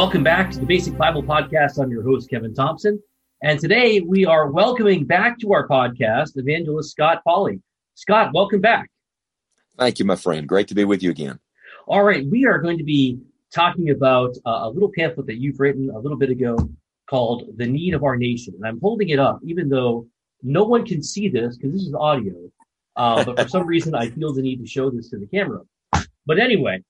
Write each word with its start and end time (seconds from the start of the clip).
Well, 0.00 0.08
hello 0.08 0.16
and 0.16 0.24
welcome 0.24 0.46
back 0.46 0.50
to 0.52 0.60
the 0.60 0.64
Basic 0.64 0.96
Bible 0.96 1.22
Podcast. 1.22 1.78
I'm 1.78 1.90
your 1.90 2.02
host, 2.02 2.30
Kevin 2.30 2.54
Thompson. 2.54 3.02
And 3.42 3.60
today 3.60 4.00
we 4.00 4.24
are 4.24 4.50
welcoming 4.50 5.04
back 5.04 5.38
to 5.40 5.52
our 5.52 5.68
podcast 5.68 6.38
evangelist 6.38 6.92
Scott 6.92 7.20
Pauley. 7.28 7.60
Scott, 7.96 8.30
welcome 8.32 8.62
back. 8.62 8.88
Thank 9.78 9.98
you, 9.98 10.06
my 10.06 10.16
friend. 10.16 10.48
Great 10.48 10.68
to 10.68 10.74
be 10.74 10.86
with 10.86 11.02
you 11.02 11.10
again. 11.10 11.38
All 11.86 12.02
right, 12.02 12.26
we 12.26 12.46
are 12.46 12.56
going 12.60 12.78
to 12.78 12.82
be 12.82 13.20
talking 13.54 13.90
about 13.90 14.38
uh, 14.46 14.60
a 14.62 14.70
little 14.70 14.90
pamphlet 14.96 15.26
that 15.26 15.36
you've 15.36 15.60
written 15.60 15.90
a 15.90 15.98
little 15.98 16.16
bit 16.16 16.30
ago 16.30 16.56
called 17.06 17.50
The 17.58 17.66
Need 17.66 17.92
of 17.92 18.02
Our 18.02 18.16
Nation. 18.16 18.54
And 18.56 18.66
I'm 18.66 18.80
holding 18.80 19.10
it 19.10 19.18
up, 19.18 19.40
even 19.44 19.68
though 19.68 20.06
no 20.42 20.64
one 20.64 20.86
can 20.86 21.02
see 21.02 21.28
this 21.28 21.58
because 21.58 21.74
this 21.74 21.82
is 21.82 21.92
audio. 21.92 22.50
Uh, 22.96 23.22
but 23.22 23.38
for 23.38 23.48
some 23.50 23.66
reason, 23.66 23.94
I 23.94 24.08
feel 24.08 24.32
the 24.32 24.40
need 24.40 24.60
to 24.60 24.66
show 24.66 24.88
this 24.88 25.10
to 25.10 25.18
the 25.18 25.26
camera. 25.26 25.60
But 26.24 26.38
anyway, 26.38 26.82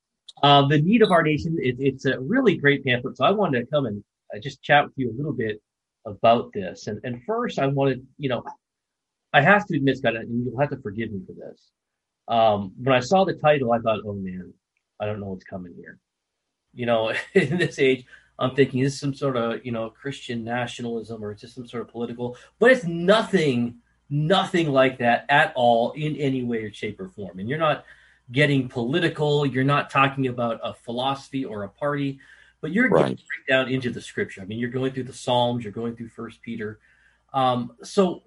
uh, 0.43 0.67
the 0.67 0.81
need 0.81 1.03
of 1.03 1.11
our 1.11 1.23
nation, 1.23 1.59
it, 1.61 1.77
it's 1.79 2.05
a 2.07 2.19
really 2.21 2.57
great 2.57 2.85
pamphlet. 2.85 3.17
So 3.17 3.25
I 3.25 3.31
wanted 3.31 3.61
to 3.61 3.67
come 3.67 3.87
and 3.87 4.03
uh, 4.35 4.39
just 4.39 4.63
chat 4.63 4.85
with 4.85 4.95
you 4.97 5.11
a 5.11 5.17
little 5.17 5.33
bit 5.33 5.61
about 6.07 6.53
this. 6.53 6.87
And, 6.87 7.01
and 7.05 7.23
first, 7.25 7.59
I 7.59 7.67
wanted, 7.67 8.07
you 8.19 8.29
know, 8.29 8.43
I 9.33 9.43
have 9.43 9.67
to 9.67 9.77
admit, 9.77 9.99
Scott, 9.99 10.17
and 10.17 10.45
you'll 10.45 10.59
have 10.61 10.71
to 10.71 10.79
forgive 10.79 11.13
me 11.13 11.21
for 11.27 11.33
this. 11.33 11.71
Um, 12.29 12.73
when 12.83 12.95
I 12.95 13.01
saw 13.01 13.25
the 13.25 13.35
title, 13.35 13.73
I 13.73 13.79
thought, 13.79 14.01
oh 14.05 14.15
man, 14.15 14.53
I 15.01 15.07
don't 15.07 15.21
know 15.21 15.27
what's 15.27 15.45
coming 15.45 15.75
here. 15.77 15.99
You 16.75 16.87
know, 16.87 17.13
in 17.35 17.59
this 17.59 17.79
age, 17.79 18.05
I'm 18.39 18.55
thinking 18.55 18.83
this 18.83 18.95
is 18.95 19.01
some 19.01 19.15
sort 19.15 19.37
of, 19.37 19.65
you 19.65 19.73
know, 19.73 19.91
Christian 19.91 20.45
nationalism 20.45 21.23
or 21.23 21.33
it's 21.33 21.43
just 21.43 21.55
some 21.55 21.67
sort 21.67 21.83
of 21.83 21.89
political, 21.89 22.37
but 22.59 22.71
it's 22.71 22.85
nothing, 22.85 23.77
nothing 24.09 24.71
like 24.71 24.99
that 24.99 25.27
at 25.29 25.53
all 25.55 25.93
in 25.93 26.17
any 26.17 26.43
way 26.43 26.59
or 26.59 26.73
shape 26.73 26.99
or 27.01 27.09
form. 27.09 27.39
And 27.39 27.49
you're 27.49 27.59
not, 27.59 27.85
getting 28.33 28.69
political. 28.69 29.45
You're 29.45 29.65
not 29.65 29.91
talking 29.91 30.27
about 30.27 30.61
a 30.63 30.75
philosophy 30.75 31.45
or 31.45 31.65
a 31.65 31.69
party, 31.69 32.21
but 32.61 32.73
you're 32.73 32.89
right. 32.89 33.03
getting 33.03 33.19
straight 33.19 33.47
down 33.49 33.69
into 33.69 33.91
the 33.91 34.01
scripture. 34.01 34.43
I 34.43 34.45
mean, 34.45 34.59
you're 34.59 34.71
going 34.71 34.93
through 34.93 35.05
the 35.05 35.13
Psalms, 35.13 35.65
you're 35.65 35.73
going 35.73 35.97
through 35.97 36.09
First 36.09 36.43
Peter. 36.43 36.79
Um, 37.33 37.73
so 37.83 38.23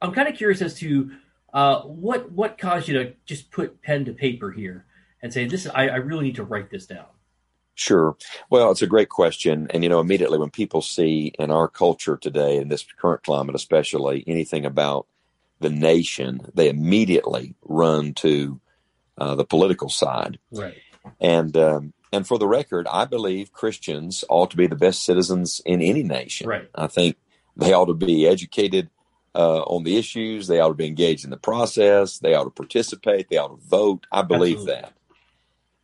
I'm 0.00 0.12
kind 0.12 0.28
of 0.28 0.36
curious 0.36 0.62
as 0.62 0.74
to 0.76 1.12
uh, 1.52 1.80
what 1.82 2.30
what 2.30 2.58
caused 2.58 2.88
you 2.88 2.94
to 3.02 3.12
just 3.24 3.50
put 3.50 3.80
pen 3.82 4.04
to 4.04 4.12
paper 4.12 4.50
here 4.50 4.84
and 5.22 5.32
say 5.32 5.46
this. 5.46 5.66
I, 5.66 5.88
I 5.88 5.96
really 5.96 6.24
need 6.24 6.36
to 6.36 6.44
write 6.44 6.70
this 6.70 6.86
down. 6.86 7.06
Sure. 7.74 8.16
Well, 8.50 8.72
it's 8.72 8.82
a 8.82 8.88
great 8.88 9.08
question. 9.08 9.68
And, 9.70 9.84
you 9.84 9.88
know, 9.88 10.00
immediately 10.00 10.36
when 10.36 10.50
people 10.50 10.82
see 10.82 11.32
in 11.38 11.52
our 11.52 11.68
culture 11.68 12.16
today, 12.16 12.56
in 12.56 12.66
this 12.66 12.84
current 12.98 13.22
climate 13.22 13.54
especially, 13.54 14.24
anything 14.26 14.66
about 14.66 15.06
the 15.60 15.70
nation, 15.70 16.40
they 16.54 16.68
immediately 16.68 17.54
run 17.62 18.14
to 18.14 18.60
uh, 19.18 19.34
the 19.34 19.44
political 19.44 19.88
side. 19.88 20.38
Right. 20.50 20.76
And 21.20 21.56
um, 21.56 21.92
and 22.12 22.26
for 22.26 22.38
the 22.38 22.48
record, 22.48 22.86
I 22.90 23.04
believe 23.04 23.52
Christians 23.52 24.24
ought 24.28 24.50
to 24.50 24.56
be 24.56 24.66
the 24.66 24.76
best 24.76 25.04
citizens 25.04 25.60
in 25.64 25.82
any 25.82 26.02
nation. 26.02 26.48
Right. 26.48 26.68
I 26.74 26.86
think 26.86 27.16
they 27.56 27.72
ought 27.72 27.86
to 27.86 27.94
be 27.94 28.26
educated 28.26 28.90
uh, 29.34 29.62
on 29.62 29.84
the 29.84 29.96
issues. 29.96 30.46
They 30.46 30.60
ought 30.60 30.68
to 30.68 30.74
be 30.74 30.86
engaged 30.86 31.24
in 31.24 31.30
the 31.30 31.36
process. 31.36 32.18
They 32.18 32.34
ought 32.34 32.44
to 32.44 32.50
participate. 32.50 33.28
They 33.28 33.36
ought 33.36 33.48
to 33.48 33.66
vote. 33.66 34.06
I 34.10 34.22
believe 34.22 34.58
Absolutely. 34.58 34.82
that. 34.82 34.92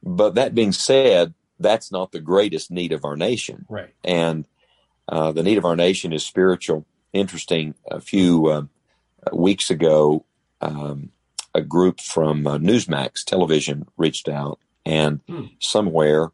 But 0.03 0.35
that 0.35 0.55
being 0.55 0.73
said, 0.73 1.35
that's 1.59 1.91
not 1.93 2.13
the 2.13 2.21
greatest 2.21 2.71
need 2.71 2.93
of 2.93 3.05
our 3.05 3.17
nation. 3.17 3.67
Right. 3.69 3.95
And 4.03 4.47
uh, 5.09 5.33
the 5.33 5.43
need 5.43 5.59
of 5.59 5.65
our 5.65 5.77
nation 5.77 6.13
is 6.13 6.25
spiritual. 6.25 6.87
Interesting. 7.13 7.75
A 7.91 8.01
few 8.01 8.47
uh, 8.47 8.63
weeks 9.33 9.71
ago, 9.71 10.25
um, 10.61 11.11
a 11.55 11.63
group 11.63 12.01
from 12.01 12.47
uh, 12.47 12.59
Newsmax 12.59 13.25
television 13.25 13.87
reached 13.97 14.29
out, 14.29 14.59
and 14.85 15.21
hmm. 15.29 15.47
somewhere 15.61 16.31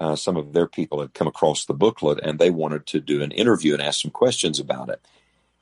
uh, 0.00 0.16
some 0.16 0.36
of 0.36 0.52
their 0.52 0.66
people 0.66 1.00
had 1.00 1.14
come 1.14 1.26
across 1.26 1.64
the 1.64 1.74
booklet 1.74 2.18
and 2.22 2.38
they 2.38 2.50
wanted 2.50 2.86
to 2.86 3.00
do 3.00 3.22
an 3.22 3.30
interview 3.30 3.74
and 3.74 3.82
ask 3.82 4.00
some 4.00 4.10
questions 4.10 4.58
about 4.58 4.88
it. 4.88 5.00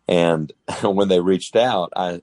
And 0.08 0.52
when 0.82 1.08
they 1.08 1.20
reached 1.20 1.56
out, 1.56 1.92
I 1.96 2.22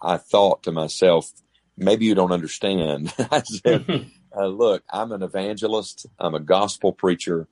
I 0.00 0.18
thought 0.18 0.64
to 0.64 0.72
myself, 0.72 1.32
maybe 1.76 2.04
you 2.04 2.14
don't 2.14 2.32
understand. 2.32 3.12
I 3.30 3.42
said, 3.42 4.10
uh, 4.36 4.46
look, 4.46 4.82
I'm 4.92 5.12
an 5.12 5.22
evangelist. 5.22 6.06
I'm 6.18 6.34
a 6.34 6.40
gospel 6.40 6.92
preacher. 6.92 7.48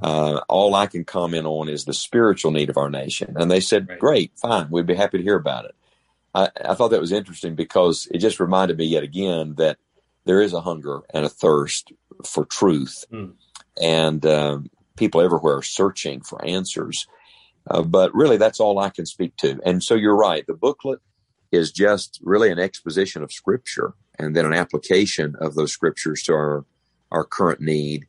Uh, 0.00 0.42
all 0.48 0.74
I 0.74 0.86
can 0.86 1.04
comment 1.04 1.46
on 1.46 1.68
is 1.68 1.84
the 1.84 1.94
spiritual 1.94 2.52
need 2.52 2.70
of 2.70 2.76
our 2.76 2.90
nation. 2.90 3.34
And 3.38 3.50
they 3.50 3.60
said, 3.60 3.88
right. 3.88 3.98
great, 3.98 4.32
fine. 4.36 4.68
We'd 4.70 4.86
be 4.86 4.94
happy 4.94 5.16
to 5.18 5.24
hear 5.24 5.36
about 5.36 5.64
it. 5.64 5.74
I, 6.36 6.50
I 6.66 6.74
thought 6.74 6.88
that 6.88 7.00
was 7.00 7.12
interesting 7.12 7.54
because 7.54 8.06
it 8.12 8.18
just 8.18 8.40
reminded 8.40 8.76
me 8.76 8.84
yet 8.84 9.02
again 9.02 9.54
that 9.56 9.78
there 10.26 10.42
is 10.42 10.52
a 10.52 10.60
hunger 10.60 11.00
and 11.14 11.24
a 11.24 11.30
thirst 11.30 11.92
for 12.24 12.44
truth, 12.44 13.04
mm. 13.10 13.32
and 13.80 14.24
um, 14.26 14.70
people 14.96 15.22
everywhere 15.22 15.56
are 15.56 15.62
searching 15.62 16.20
for 16.20 16.44
answers. 16.44 17.06
Uh, 17.68 17.82
but 17.82 18.14
really, 18.14 18.36
that's 18.36 18.60
all 18.60 18.78
I 18.78 18.90
can 18.90 19.06
speak 19.06 19.36
to. 19.38 19.58
And 19.64 19.82
so 19.82 19.94
you're 19.94 20.16
right. 20.16 20.46
The 20.46 20.54
booklet 20.54 21.00
is 21.50 21.72
just 21.72 22.20
really 22.22 22.50
an 22.50 22.58
exposition 22.58 23.22
of 23.22 23.32
Scripture 23.32 23.94
and 24.18 24.36
then 24.36 24.46
an 24.46 24.52
application 24.52 25.34
of 25.40 25.54
those 25.54 25.72
Scriptures 25.72 26.22
to 26.24 26.32
our 26.34 26.64
our 27.10 27.24
current 27.24 27.60
need, 27.60 28.06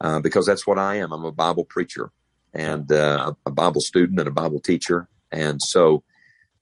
uh, 0.00 0.20
because 0.20 0.44
that's 0.44 0.66
what 0.66 0.78
I 0.78 0.96
am. 0.96 1.12
I'm 1.12 1.24
a 1.24 1.32
Bible 1.32 1.64
preacher 1.64 2.10
and 2.52 2.90
uh, 2.92 3.32
a 3.46 3.50
Bible 3.50 3.80
student 3.80 4.18
and 4.18 4.28
a 4.28 4.32
Bible 4.32 4.60
teacher, 4.60 5.08
and 5.32 5.62
so 5.62 6.02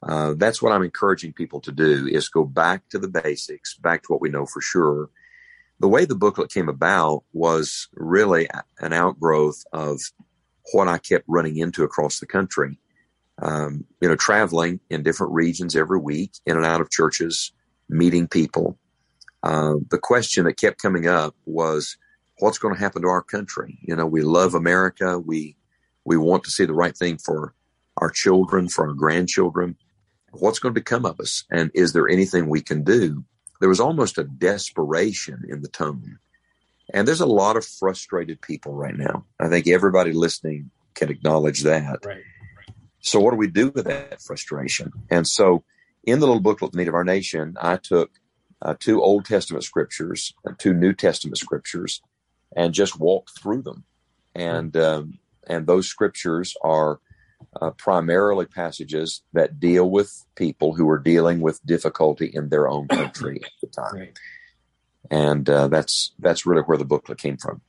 uh, 0.02 0.34
that's 0.36 0.62
what 0.62 0.72
I'm 0.72 0.82
encouraging 0.82 1.32
people 1.32 1.60
to 1.62 1.72
do 1.72 2.06
is 2.06 2.28
go 2.28 2.44
back 2.44 2.88
to 2.90 2.98
the 2.98 3.08
basics, 3.08 3.74
back 3.74 4.02
to 4.02 4.12
what 4.12 4.20
we 4.20 4.28
know 4.28 4.46
for 4.46 4.60
sure. 4.60 5.10
The 5.80 5.88
way 5.88 6.04
the 6.04 6.14
booklet 6.14 6.52
came 6.52 6.68
about 6.68 7.24
was 7.32 7.88
really 7.94 8.48
an 8.80 8.92
outgrowth 8.92 9.62
of 9.72 10.00
what 10.72 10.88
I 10.88 10.98
kept 10.98 11.24
running 11.28 11.56
into 11.56 11.84
across 11.84 12.20
the 12.20 12.26
country. 12.26 12.78
Um, 13.40 13.84
you 14.00 14.08
know, 14.08 14.16
traveling 14.16 14.80
in 14.90 15.04
different 15.04 15.32
regions 15.32 15.76
every 15.76 16.00
week, 16.00 16.32
in 16.46 16.56
and 16.56 16.66
out 16.66 16.80
of 16.80 16.90
churches, 16.90 17.52
meeting 17.88 18.26
people. 18.26 18.78
Uh, 19.44 19.74
the 19.90 19.98
question 19.98 20.44
that 20.44 20.54
kept 20.54 20.82
coming 20.82 21.06
up 21.06 21.36
was, 21.46 21.96
what's 22.40 22.58
going 22.58 22.74
to 22.74 22.80
happen 22.80 23.02
to 23.02 23.08
our 23.08 23.22
country? 23.22 23.78
You 23.82 23.94
know, 23.94 24.06
we 24.06 24.22
love 24.22 24.54
America. 24.54 25.20
We, 25.20 25.56
we 26.04 26.16
want 26.16 26.42
to 26.44 26.50
see 26.50 26.64
the 26.64 26.74
right 26.74 26.96
thing 26.96 27.18
for 27.18 27.54
our 27.98 28.10
children, 28.10 28.68
for 28.68 28.88
our 28.88 28.94
grandchildren 28.94 29.76
what's 30.32 30.58
going 30.58 30.74
to 30.74 30.80
become 30.80 31.04
of 31.04 31.20
us? 31.20 31.44
And 31.50 31.70
is 31.74 31.92
there 31.92 32.08
anything 32.08 32.48
we 32.48 32.60
can 32.60 32.84
do? 32.84 33.24
There 33.60 33.68
was 33.68 33.80
almost 33.80 34.18
a 34.18 34.24
desperation 34.24 35.44
in 35.48 35.62
the 35.62 35.68
tone. 35.68 36.18
And 36.92 37.06
there's 37.06 37.20
a 37.20 37.26
lot 37.26 37.56
of 37.56 37.64
frustrated 37.64 38.40
people 38.40 38.72
right 38.72 38.96
now. 38.96 39.26
I 39.40 39.48
think 39.48 39.66
everybody 39.66 40.12
listening 40.12 40.70
can 40.94 41.10
acknowledge 41.10 41.62
that. 41.62 42.04
Right. 42.04 42.22
So, 43.00 43.20
what 43.20 43.32
do 43.32 43.36
we 43.36 43.48
do 43.48 43.70
with 43.70 43.84
that 43.86 44.22
frustration? 44.22 44.92
And 45.10 45.26
so, 45.26 45.64
in 46.04 46.20
the 46.20 46.26
little 46.26 46.40
booklet, 46.40 46.72
The 46.72 46.78
Need 46.78 46.88
of 46.88 46.94
Our 46.94 47.04
Nation, 47.04 47.56
I 47.60 47.76
took 47.76 48.10
uh, 48.62 48.74
two 48.78 49.02
Old 49.02 49.24
Testament 49.24 49.64
scriptures, 49.64 50.34
uh, 50.46 50.52
two 50.58 50.72
New 50.72 50.92
Testament 50.92 51.38
scriptures, 51.38 52.00
and 52.56 52.72
just 52.74 52.98
walked 52.98 53.38
through 53.38 53.62
them. 53.62 53.84
And 54.34 54.76
um, 54.76 55.18
and 55.46 55.66
those 55.66 55.88
scriptures 55.88 56.56
are 56.62 57.00
uh, 57.60 57.70
primarily 57.72 58.46
passages 58.46 59.22
that 59.32 59.60
deal 59.60 59.90
with 59.90 60.24
people 60.34 60.74
who 60.74 60.88
are 60.88 60.98
dealing 60.98 61.40
with 61.40 61.64
difficulty 61.64 62.30
in 62.32 62.48
their 62.48 62.68
own 62.68 62.88
country 62.88 63.40
at 63.42 63.50
the 63.60 63.66
time. 63.68 63.94
Right. 63.94 64.18
And 65.10 65.48
uh, 65.48 65.68
that's 65.68 66.12
that's 66.18 66.46
really 66.46 66.62
where 66.62 66.76
the 66.76 66.84
booklet 66.84 67.18
came 67.18 67.36
from. 67.36 67.60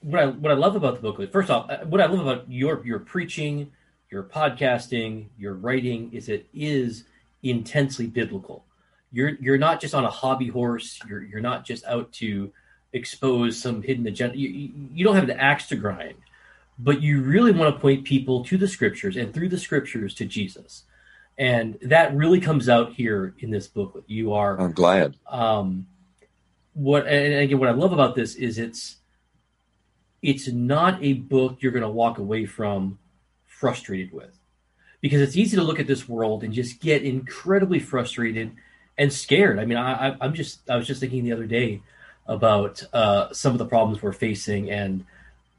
What 0.00 0.22
I 0.22 0.26
what 0.26 0.52
I 0.52 0.54
love 0.54 0.76
about 0.76 0.96
the 0.96 1.02
booklet, 1.02 1.32
first 1.32 1.50
off, 1.50 1.68
uh, 1.70 1.78
what 1.84 2.00
I 2.00 2.06
love 2.06 2.20
about 2.20 2.50
your 2.50 2.84
your 2.86 2.98
preaching, 3.00 3.72
your 4.10 4.22
podcasting, 4.22 5.26
your 5.38 5.54
writing 5.54 6.10
is 6.12 6.28
it 6.28 6.46
is 6.54 7.04
intensely 7.42 8.06
biblical. 8.06 8.64
You're 9.12 9.30
you're 9.40 9.58
not 9.58 9.80
just 9.80 9.94
on 9.94 10.04
a 10.04 10.10
hobby 10.10 10.48
horse. 10.48 10.98
You're 11.06 11.22
you're 11.22 11.40
not 11.40 11.64
just 11.64 11.84
out 11.84 12.12
to 12.14 12.52
expose 12.92 13.58
some 13.60 13.82
hidden 13.82 14.06
agenda. 14.06 14.38
You, 14.38 14.70
you 14.94 15.04
don't 15.04 15.16
have 15.16 15.28
an 15.28 15.38
axe 15.38 15.66
to 15.68 15.76
grind 15.76 16.14
but 16.78 17.02
you 17.02 17.22
really 17.22 17.52
want 17.52 17.74
to 17.74 17.80
point 17.80 18.04
people 18.04 18.44
to 18.44 18.56
the 18.56 18.68
scriptures 18.68 19.16
and 19.16 19.34
through 19.34 19.48
the 19.48 19.58
scriptures 19.58 20.14
to 20.14 20.24
Jesus. 20.24 20.84
And 21.36 21.78
that 21.82 22.14
really 22.14 22.40
comes 22.40 22.68
out 22.68 22.92
here 22.92 23.34
in 23.38 23.50
this 23.50 23.66
booklet. 23.66 24.04
You 24.06 24.32
are 24.34 24.60
I'm 24.60 24.72
glad. 24.72 25.16
Um, 25.28 25.86
what 26.74 27.06
and 27.06 27.34
again 27.34 27.58
what 27.58 27.68
I 27.68 27.72
love 27.72 27.92
about 27.92 28.14
this 28.14 28.34
is 28.34 28.58
it's 28.58 28.96
it's 30.22 30.48
not 30.48 31.02
a 31.02 31.14
book 31.14 31.58
you're 31.60 31.72
going 31.72 31.82
to 31.82 31.88
walk 31.88 32.18
away 32.18 32.46
from 32.46 32.98
frustrated 33.46 34.12
with. 34.12 34.38
Because 35.00 35.20
it's 35.20 35.36
easy 35.36 35.56
to 35.56 35.62
look 35.62 35.78
at 35.78 35.86
this 35.86 36.08
world 36.08 36.42
and 36.42 36.52
just 36.52 36.80
get 36.80 37.02
incredibly 37.02 37.78
frustrated 37.78 38.52
and 38.96 39.12
scared. 39.12 39.60
I 39.60 39.64
mean, 39.64 39.78
I, 39.78 40.16
I'm 40.20 40.34
just 40.34 40.68
I 40.68 40.76
was 40.76 40.86
just 40.86 41.00
thinking 41.00 41.24
the 41.24 41.32
other 41.32 41.46
day 41.46 41.82
about 42.26 42.82
uh, 42.92 43.32
some 43.32 43.52
of 43.52 43.58
the 43.58 43.66
problems 43.66 44.02
we're 44.02 44.12
facing 44.12 44.70
and 44.70 45.04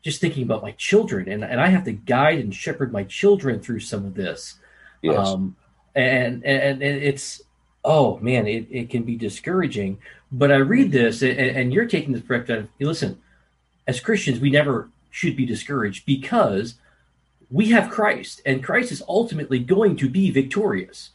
just 0.01 0.21
thinking 0.21 0.43
about 0.43 0.61
my 0.61 0.71
children 0.71 1.27
and, 1.27 1.43
and 1.43 1.59
I 1.59 1.67
have 1.67 1.83
to 1.85 1.91
guide 1.91 2.39
and 2.39 2.53
shepherd 2.53 2.91
my 2.91 3.03
children 3.03 3.59
through 3.59 3.81
some 3.81 4.05
of 4.05 4.13
this. 4.13 4.55
Yes. 5.01 5.27
Um, 5.27 5.55
and, 5.95 6.43
and, 6.45 6.81
and 6.81 7.03
it's, 7.03 7.41
oh 7.83 8.17
man, 8.19 8.47
it, 8.47 8.67
it 8.69 8.89
can 8.89 9.03
be 9.03 9.15
discouraging, 9.15 9.97
but 10.31 10.51
I 10.51 10.57
read 10.57 10.91
this 10.91 11.21
and, 11.21 11.37
and 11.37 11.73
you're 11.73 11.87
taking 11.87 12.13
this 12.13 12.21
perspective. 12.21 12.69
Listen, 12.79 13.19
as 13.87 13.99
Christians, 13.99 14.39
we 14.39 14.49
never, 14.49 14.89
should 15.09 15.35
be 15.35 15.45
discouraged 15.45 16.05
because 16.05 16.75
we 17.49 17.69
have 17.69 17.89
Christ, 17.89 18.41
and 18.45 18.63
Christ 18.63 18.91
is 18.91 19.03
ultimately 19.07 19.59
going 19.59 19.95
to 19.97 20.09
be 20.09 20.29
victorious. 20.29 21.09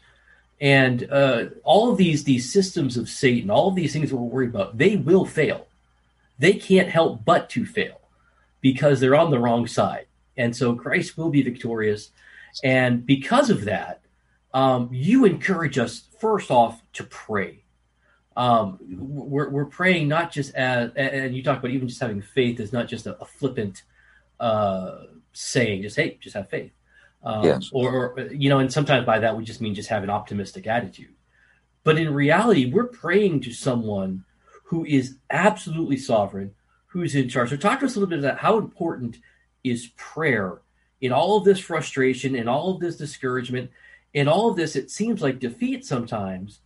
And 0.60 1.08
uh, 1.10 1.46
all 1.62 1.90
of 1.90 1.98
these 1.98 2.25
these 2.25 2.52
systems 2.52 2.96
of 2.96 3.08
Satan, 3.08 3.50
all 3.50 3.69
of 3.69 3.75
these 3.75 3.92
things 3.92 4.10
that 4.10 4.16
we're 4.16 4.28
worried 4.28 4.50
about, 4.50 4.78
they 4.78 4.96
will 4.96 5.25
fail. 5.25 5.66
They 6.38 6.54
can't 6.54 6.88
help 6.88 7.25
but 7.25 7.48
to 7.50 7.64
fail 7.64 8.00
because 8.64 8.99
they're 8.99 9.14
on 9.14 9.31
the 9.31 9.38
wrong 9.38 9.66
side. 9.66 10.06
And 10.38 10.56
so 10.56 10.75
Christ 10.75 11.19
will 11.19 11.28
be 11.28 11.43
victorious. 11.43 12.11
And 12.64 13.05
because 13.05 13.50
of 13.50 13.66
that, 13.66 14.00
um, 14.55 14.88
you 14.90 15.26
encourage 15.26 15.76
us 15.76 16.08
first 16.19 16.50
off 16.50 16.81
to 16.94 17.05
pray. 17.05 17.64
Um, 18.38 18.78
we're, 18.88 19.50
we're 19.50 19.66
praying 19.66 20.08
not 20.08 20.32
just 20.32 20.55
as, 20.55 20.93
and 20.96 21.37
you 21.37 21.43
talk 21.43 21.58
about 21.58 21.72
even 21.72 21.88
just 21.88 22.00
having 22.00 22.22
faith 22.22 22.58
is 22.58 22.72
not 22.72 22.88
just 22.88 23.06
a, 23.06 23.20
a 23.20 23.26
flippant 23.26 23.82
uh, 24.40 25.02
saying, 25.34 25.82
just 25.82 25.96
hey, 25.96 26.16
just 26.22 26.34
have 26.34 26.49
faith. 26.49 26.72
Um, 27.22 27.44
yes. 27.44 27.69
Or, 27.70 28.14
or, 28.16 28.32
you 28.32 28.49
know, 28.49 28.61
and 28.61 28.72
sometimes 28.72 29.05
by 29.05 29.19
that 29.19 29.37
we 29.37 29.44
just 29.44 29.61
mean 29.61 29.75
just 29.75 29.90
have 29.90 30.05
an 30.05 30.11
optimistic 30.11 30.66
attitude. 30.66 31.12
But 31.82 31.99
in 31.99 32.14
reality, 32.14 32.64
we're 32.64 32.84
praying 32.84 33.43
to 33.43 33.52
someone 33.52 34.25
who 34.64 34.87
is 34.87 35.19
absolutely 35.28 35.99
sovereign, 35.99 36.55
who's 36.94 37.17
in 37.17 37.29
charge. 37.29 37.50
So 37.50 37.56
talk 37.56 37.81
to 37.81 37.87
us 37.87 37.96
a 37.96 37.99
little 37.99 38.08
bit 38.08 38.20
about 38.20 38.38
how 38.38 38.56
important 38.56 39.19
is 39.64 39.88
prayer 39.96 40.61
in 41.00 41.11
all 41.11 41.37
of 41.37 41.44
this 41.44 41.58
frustration 41.58 42.37
and 42.37 42.49
all 42.49 42.73
of 42.73 42.81
this 42.81 42.96
discouragement 42.96 43.73
and 44.14 44.29
all 44.29 44.49
of 44.49 44.56
this. 44.56 44.76
It 44.76 44.93
seems 44.93 45.20
like 45.20 45.41
defeat 45.41 45.85
sometimes. 45.85 46.61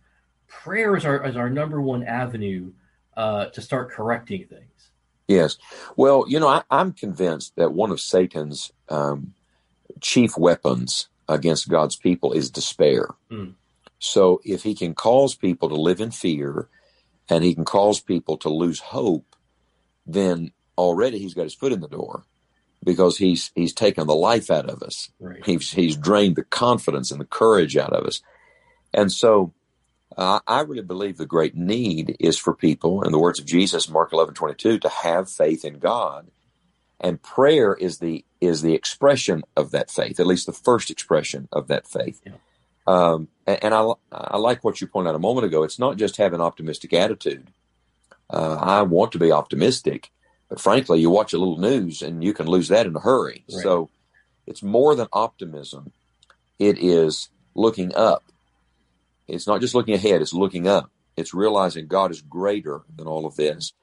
Prayer 0.47 0.95
is 0.95 1.03
our 1.03 1.25
is 1.25 1.35
our 1.35 1.49
number 1.49 1.81
one 1.81 2.03
avenue 2.03 2.73
uh, 3.17 3.45
to 3.47 3.59
start 3.59 3.89
correcting 3.89 4.45
things. 4.45 4.91
Yes. 5.27 5.57
Well, 5.95 6.25
you 6.27 6.39
know, 6.39 6.47
I, 6.47 6.61
am 6.69 6.93
convinced 6.93 7.55
that 7.55 7.73
one 7.73 7.89
of 7.89 7.99
Satan's 7.99 8.71
um, 8.87 9.33
chief 9.99 10.37
weapons 10.37 11.07
against 11.27 11.69
God's 11.69 11.95
people 11.95 12.33
is 12.33 12.51
despair. 12.51 13.15
Mm. 13.31 13.55
So 13.97 14.41
if 14.45 14.61
he 14.61 14.75
can 14.75 14.93
cause 14.93 15.33
people 15.33 15.69
to 15.69 15.75
live 15.75 16.01
in 16.01 16.11
fear 16.11 16.69
and 17.29 17.43
he 17.43 17.55
can 17.55 17.65
cause 17.65 17.99
people 17.99 18.37
to 18.37 18.49
lose 18.49 18.79
hope, 18.79 19.28
then 20.13 20.51
already 20.77 21.19
he's 21.19 21.33
got 21.33 21.43
his 21.43 21.55
foot 21.55 21.71
in 21.71 21.81
the 21.81 21.87
door 21.87 22.23
because 22.83 23.17
he's 23.17 23.51
he's 23.55 23.73
taken 23.73 24.07
the 24.07 24.15
life 24.15 24.49
out 24.49 24.69
of 24.69 24.81
us. 24.81 25.09
Right. 25.19 25.45
He's 25.45 25.71
he's 25.71 25.95
drained 25.97 26.35
the 26.35 26.43
confidence 26.43 27.11
and 27.11 27.19
the 27.19 27.25
courage 27.25 27.75
out 27.77 27.93
of 27.93 28.05
us. 28.05 28.21
And 28.93 29.11
so 29.11 29.53
uh, 30.17 30.39
I 30.47 30.61
really 30.61 30.81
believe 30.81 31.17
the 31.17 31.25
great 31.25 31.55
need 31.55 32.15
is 32.19 32.37
for 32.37 32.53
people, 32.55 33.03
in 33.03 33.11
the 33.11 33.19
words 33.19 33.39
of 33.39 33.45
Jesus, 33.45 33.89
Mark 33.89 34.11
eleven 34.13 34.33
twenty 34.33 34.55
two, 34.55 34.79
to 34.79 34.89
have 34.89 35.29
faith 35.29 35.63
in 35.63 35.79
God, 35.79 36.31
and 36.99 37.21
prayer 37.21 37.73
is 37.73 37.99
the 37.99 38.25
is 38.41 38.61
the 38.61 38.73
expression 38.73 39.43
of 39.55 39.71
that 39.71 39.91
faith, 39.91 40.19
at 40.19 40.27
least 40.27 40.45
the 40.45 40.53
first 40.53 40.89
expression 40.89 41.47
of 41.51 41.67
that 41.67 41.87
faith. 41.87 42.21
Yeah. 42.25 42.33
Um, 42.87 43.27
and, 43.45 43.63
and 43.65 43.73
I 43.73 43.91
I 44.11 44.37
like 44.37 44.63
what 44.63 44.81
you 44.81 44.87
pointed 44.87 45.09
out 45.09 45.15
a 45.15 45.19
moment 45.19 45.45
ago. 45.45 45.63
It's 45.63 45.79
not 45.79 45.97
just 45.97 46.17
having 46.17 46.39
an 46.39 46.45
optimistic 46.45 46.93
attitude. 46.93 47.49
Uh, 48.29 48.55
I 48.55 48.81
want 48.83 49.11
to 49.13 49.19
be 49.19 49.31
optimistic, 49.31 50.11
but 50.49 50.59
frankly, 50.59 50.99
you 50.99 51.09
watch 51.09 51.33
a 51.33 51.37
little 51.37 51.57
news 51.57 52.01
and 52.01 52.23
you 52.23 52.33
can 52.33 52.47
lose 52.47 52.67
that 52.67 52.85
in 52.85 52.95
a 52.95 52.99
hurry. 52.99 53.43
Right. 53.51 53.63
So 53.63 53.89
it's 54.45 54.63
more 54.63 54.95
than 54.95 55.07
optimism. 55.11 55.91
It 56.59 56.77
is 56.77 57.29
looking 57.55 57.95
up 57.95 58.23
it's 59.29 59.47
not 59.47 59.61
just 59.61 59.75
looking 59.75 59.93
ahead, 59.93 60.21
it's 60.21 60.33
looking 60.33 60.67
up. 60.67 60.89
It's 61.15 61.33
realizing 61.33 61.87
God 61.87 62.11
is 62.11 62.21
greater 62.21 62.81
than 62.95 63.07
all 63.07 63.25
of 63.25 63.35
this. 63.35 63.73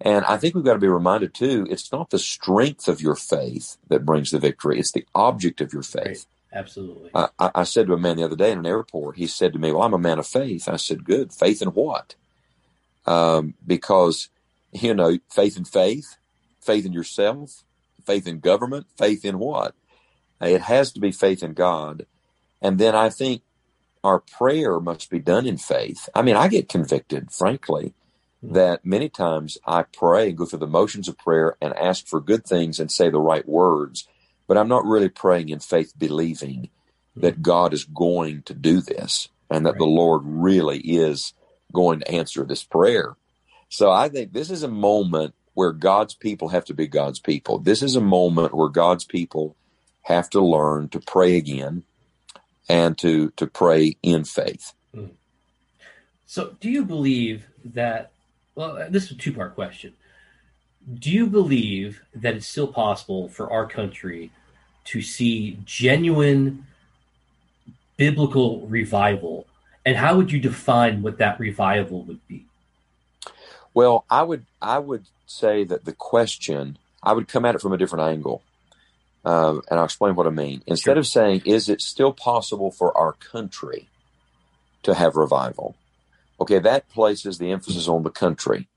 And 0.00 0.24
I 0.26 0.36
think 0.36 0.54
we've 0.54 0.64
got 0.64 0.74
to 0.74 0.78
be 0.78 0.88
reminded 0.88 1.34
too, 1.34 1.66
it's 1.70 1.90
not 1.90 2.10
the 2.10 2.18
strength 2.18 2.86
of 2.86 3.00
your 3.00 3.14
faith 3.14 3.78
that 3.88 4.04
brings 4.04 4.30
the 4.30 4.38
victory, 4.38 4.78
it's 4.78 4.92
the 4.92 5.06
object 5.14 5.60
of 5.60 5.72
your 5.72 5.82
faith. 5.82 6.04
Right. 6.06 6.26
Absolutely. 6.52 7.10
I, 7.14 7.28
I, 7.38 7.64
said 7.64 7.86
to 7.86 7.92
a 7.92 7.98
man 7.98 8.16
the 8.16 8.24
other 8.24 8.36
day 8.36 8.52
in 8.52 8.58
an 8.60 8.66
airport, 8.66 9.16
he 9.16 9.26
said 9.26 9.52
to 9.52 9.58
me, 9.58 9.72
Well, 9.72 9.82
I'm 9.82 9.92
a 9.92 9.98
man 9.98 10.18
of 10.18 10.26
faith. 10.26 10.68
I 10.68 10.76
said, 10.76 11.04
Good. 11.04 11.32
Faith 11.32 11.60
in 11.60 11.68
what? 11.68 12.14
Um, 13.06 13.54
because, 13.64 14.28
you 14.72 14.94
know, 14.94 15.18
faith 15.30 15.56
in 15.56 15.64
faith, 15.64 16.16
faith 16.60 16.84
in 16.84 16.92
yourself, 16.92 17.62
faith 18.04 18.26
in 18.26 18.40
government, 18.40 18.86
faith 18.96 19.24
in 19.24 19.38
what? 19.38 19.74
It 20.40 20.62
has 20.62 20.92
to 20.92 21.00
be 21.00 21.12
faith 21.12 21.42
in 21.42 21.54
God. 21.54 22.06
And 22.60 22.78
then 22.78 22.94
I 22.94 23.10
think 23.10 23.42
our 24.04 24.20
prayer 24.20 24.78
must 24.80 25.10
be 25.10 25.18
done 25.18 25.46
in 25.46 25.56
faith. 25.56 26.08
I 26.14 26.22
mean, 26.22 26.36
I 26.36 26.48
get 26.48 26.68
convicted, 26.68 27.32
frankly, 27.32 27.94
mm-hmm. 28.44 28.54
that 28.54 28.84
many 28.84 29.08
times 29.08 29.58
I 29.66 29.82
pray 29.82 30.28
and 30.28 30.38
go 30.38 30.46
through 30.46 30.60
the 30.60 30.66
motions 30.66 31.08
of 31.08 31.18
prayer 31.18 31.56
and 31.60 31.74
ask 31.74 32.06
for 32.06 32.20
good 32.20 32.44
things 32.44 32.78
and 32.78 32.90
say 32.90 33.10
the 33.10 33.18
right 33.18 33.46
words, 33.48 34.06
but 34.46 34.56
I'm 34.56 34.68
not 34.68 34.84
really 34.84 35.08
praying 35.08 35.48
in 35.48 35.60
faith, 35.60 35.92
believing 35.96 36.62
mm-hmm. 36.62 37.20
that 37.20 37.42
God 37.42 37.72
is 37.72 37.84
going 37.84 38.42
to 38.42 38.54
do 38.54 38.80
this 38.80 39.28
and 39.50 39.64
that 39.66 39.72
right. 39.72 39.78
the 39.78 39.84
Lord 39.84 40.22
really 40.24 40.78
is 40.78 41.32
going 41.76 42.00
to 42.00 42.10
answer 42.10 42.44
this 42.44 42.64
prayer. 42.64 43.16
So 43.68 43.90
I 43.90 44.08
think 44.08 44.32
this 44.32 44.50
is 44.50 44.62
a 44.62 44.68
moment 44.68 45.34
where 45.54 45.72
God's 45.72 46.14
people 46.14 46.48
have 46.48 46.64
to 46.66 46.74
be 46.74 46.86
God's 46.86 47.20
people. 47.20 47.58
This 47.58 47.82
is 47.82 47.96
a 47.96 48.00
moment 48.00 48.54
where 48.54 48.68
God's 48.68 49.04
people 49.04 49.56
have 50.02 50.28
to 50.30 50.40
learn 50.40 50.88
to 50.90 51.00
pray 51.00 51.36
again 51.36 51.82
and 52.68 52.96
to 52.98 53.30
to 53.36 53.46
pray 53.46 53.96
in 54.02 54.24
faith. 54.24 54.72
Hmm. 54.94 55.06
So, 56.26 56.56
do 56.60 56.70
you 56.70 56.84
believe 56.84 57.46
that? 57.64 58.10
Well, 58.54 58.86
this 58.90 59.04
is 59.04 59.12
a 59.12 59.14
two 59.14 59.32
part 59.32 59.54
question. 59.54 59.94
Do 60.92 61.10
you 61.10 61.26
believe 61.26 62.02
that 62.14 62.34
it's 62.34 62.46
still 62.46 62.68
possible 62.68 63.28
for 63.28 63.50
our 63.50 63.66
country 63.66 64.30
to 64.92 65.02
see 65.02 65.58
genuine 65.64 66.66
biblical 67.96 68.66
revival? 68.66 69.46
And 69.86 69.96
how 69.96 70.16
would 70.16 70.32
you 70.32 70.40
define 70.40 71.00
what 71.00 71.18
that 71.18 71.38
revival 71.38 72.02
would 72.04 72.26
be? 72.26 72.44
Well, 73.72 74.04
I 74.10 74.24
would 74.24 74.44
I 74.60 74.78
would 74.80 75.06
say 75.26 75.62
that 75.64 75.84
the 75.84 75.92
question 75.92 76.76
I 77.02 77.12
would 77.12 77.28
come 77.28 77.44
at 77.44 77.54
it 77.54 77.60
from 77.60 77.72
a 77.72 77.78
different 77.78 78.10
angle. 78.10 78.42
Um, 79.24 79.62
and 79.70 79.78
I'll 79.78 79.84
explain 79.84 80.14
what 80.14 80.26
I 80.26 80.30
mean. 80.30 80.62
Instead 80.66 80.92
sure. 80.92 80.98
of 80.98 81.06
saying, 81.06 81.42
is 81.44 81.68
it 81.68 81.80
still 81.80 82.12
possible 82.12 82.70
for 82.70 82.96
our 82.96 83.12
country 83.12 83.88
to 84.82 84.94
have 84.94 85.16
revival? 85.16 85.76
Okay, 86.40 86.58
that 86.58 86.88
places 86.88 87.38
the 87.38 87.50
emphasis 87.50 87.88
on 87.88 88.02
the 88.02 88.10
country, 88.10 88.68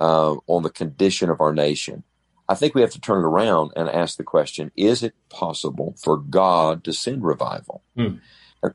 uh, 0.00 0.36
on 0.46 0.62
the 0.62 0.70
condition 0.70 1.28
of 1.28 1.40
our 1.40 1.52
nation. 1.52 2.04
I 2.48 2.54
think 2.54 2.74
we 2.74 2.80
have 2.80 2.92
to 2.92 3.00
turn 3.00 3.18
it 3.22 3.26
around 3.26 3.72
and 3.76 3.88
ask 3.88 4.16
the 4.16 4.24
question, 4.24 4.70
is 4.76 5.02
it 5.02 5.14
possible 5.28 5.94
for 6.02 6.16
God 6.16 6.84
to 6.84 6.92
send 6.92 7.24
revival? 7.24 7.82
Hmm. 7.96 8.16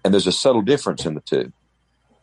And 0.03 0.13
there's 0.13 0.27
a 0.27 0.31
subtle 0.31 0.61
difference 0.61 1.05
in 1.05 1.15
the 1.15 1.21
two. 1.21 1.51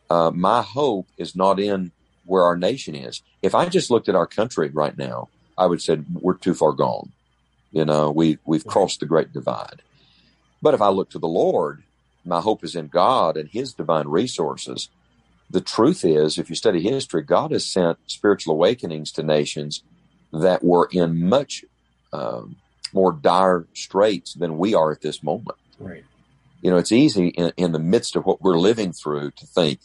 Uh, 0.09 0.31
my 0.33 0.61
hope 0.61 1.07
is 1.17 1.35
not 1.35 1.59
in 1.59 1.91
where 2.25 2.43
our 2.43 2.57
nation 2.57 2.95
is. 2.95 3.21
If 3.41 3.55
I 3.55 3.67
just 3.67 3.91
looked 3.91 4.09
at 4.09 4.15
our 4.15 4.27
country 4.27 4.69
right 4.69 4.97
now, 4.97 5.29
I 5.57 5.65
would 5.65 5.81
say 5.81 5.99
we're 6.13 6.37
too 6.37 6.53
far 6.53 6.71
gone. 6.71 7.11
You 7.71 7.85
know, 7.85 8.09
we 8.11 8.39
we've 8.45 8.65
crossed 8.65 8.99
the 8.99 9.05
great 9.05 9.31
divide. 9.31 9.81
But 10.61 10.73
if 10.73 10.81
I 10.81 10.89
look 10.89 11.11
to 11.11 11.19
the 11.19 11.27
Lord, 11.27 11.83
my 12.25 12.41
hope 12.41 12.63
is 12.63 12.75
in 12.75 12.87
God 12.87 13.37
and 13.37 13.49
His 13.49 13.73
divine 13.73 14.07
resources. 14.07 14.89
The 15.49 15.61
truth 15.61 16.05
is, 16.05 16.37
if 16.37 16.49
you 16.49 16.55
study 16.55 16.81
history, 16.81 17.23
God 17.23 17.51
has 17.51 17.65
sent 17.65 17.97
spiritual 18.07 18.53
awakenings 18.53 19.11
to 19.13 19.23
nations 19.23 19.83
that 20.31 20.63
were 20.63 20.87
in 20.91 21.27
much 21.27 21.65
um, 22.13 22.57
more 22.93 23.11
dire 23.11 23.67
straits 23.73 24.33
than 24.33 24.57
we 24.57 24.75
are 24.75 24.91
at 24.91 25.01
this 25.01 25.23
moment. 25.23 25.57
Right. 25.79 26.03
You 26.61 26.71
know, 26.71 26.77
it's 26.77 26.91
easy 26.91 27.29
in, 27.29 27.51
in 27.57 27.71
the 27.71 27.79
midst 27.79 28.15
of 28.15 28.25
what 28.25 28.41
we're 28.41 28.59
living 28.59 28.91
through 28.91 29.31
to 29.31 29.45
think, 29.47 29.79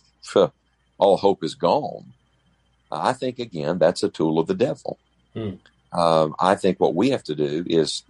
all 0.99 1.17
hope 1.17 1.45
is 1.45 1.55
gone. 1.55 2.13
I 2.91 3.13
think, 3.13 3.39
again, 3.39 3.79
that's 3.79 4.03
a 4.03 4.09
tool 4.09 4.39
of 4.39 4.47
the 4.47 4.55
devil. 4.55 4.99
Hmm. 5.35 5.55
Um, 5.93 6.35
I 6.41 6.55
think 6.55 6.79
what 6.79 6.95
we 6.95 7.11
have 7.11 7.25
to 7.25 7.35
do 7.35 7.65
is 7.67 8.03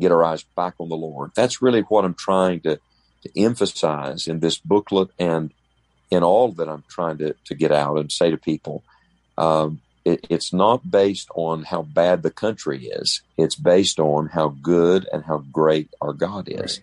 get 0.00 0.12
our 0.12 0.24
eyes 0.24 0.44
back 0.56 0.74
on 0.78 0.88
the 0.88 0.96
Lord. 0.96 1.32
That's 1.34 1.62
really 1.62 1.82
what 1.82 2.04
I'm 2.04 2.14
trying 2.14 2.60
to, 2.60 2.78
to 3.22 3.40
emphasize 3.40 4.26
in 4.26 4.40
this 4.40 4.58
booklet 4.58 5.10
and 5.18 5.52
in 6.10 6.22
all 6.22 6.52
that 6.52 6.68
I'm 6.68 6.84
trying 6.88 7.18
to, 7.18 7.34
to 7.46 7.54
get 7.54 7.72
out 7.72 7.98
and 7.98 8.10
say 8.10 8.30
to 8.30 8.36
people. 8.36 8.84
Um, 9.36 9.80
it, 10.04 10.26
it's 10.30 10.52
not 10.52 10.88
based 10.88 11.28
on 11.34 11.64
how 11.64 11.82
bad 11.82 12.22
the 12.22 12.30
country 12.30 12.86
is. 12.86 13.22
It's 13.36 13.56
based 13.56 13.98
on 13.98 14.28
how 14.28 14.48
good 14.48 15.08
and 15.12 15.24
how 15.24 15.38
great 15.50 15.90
our 16.00 16.12
God 16.12 16.48
is. 16.48 16.78
Right. 16.78 16.80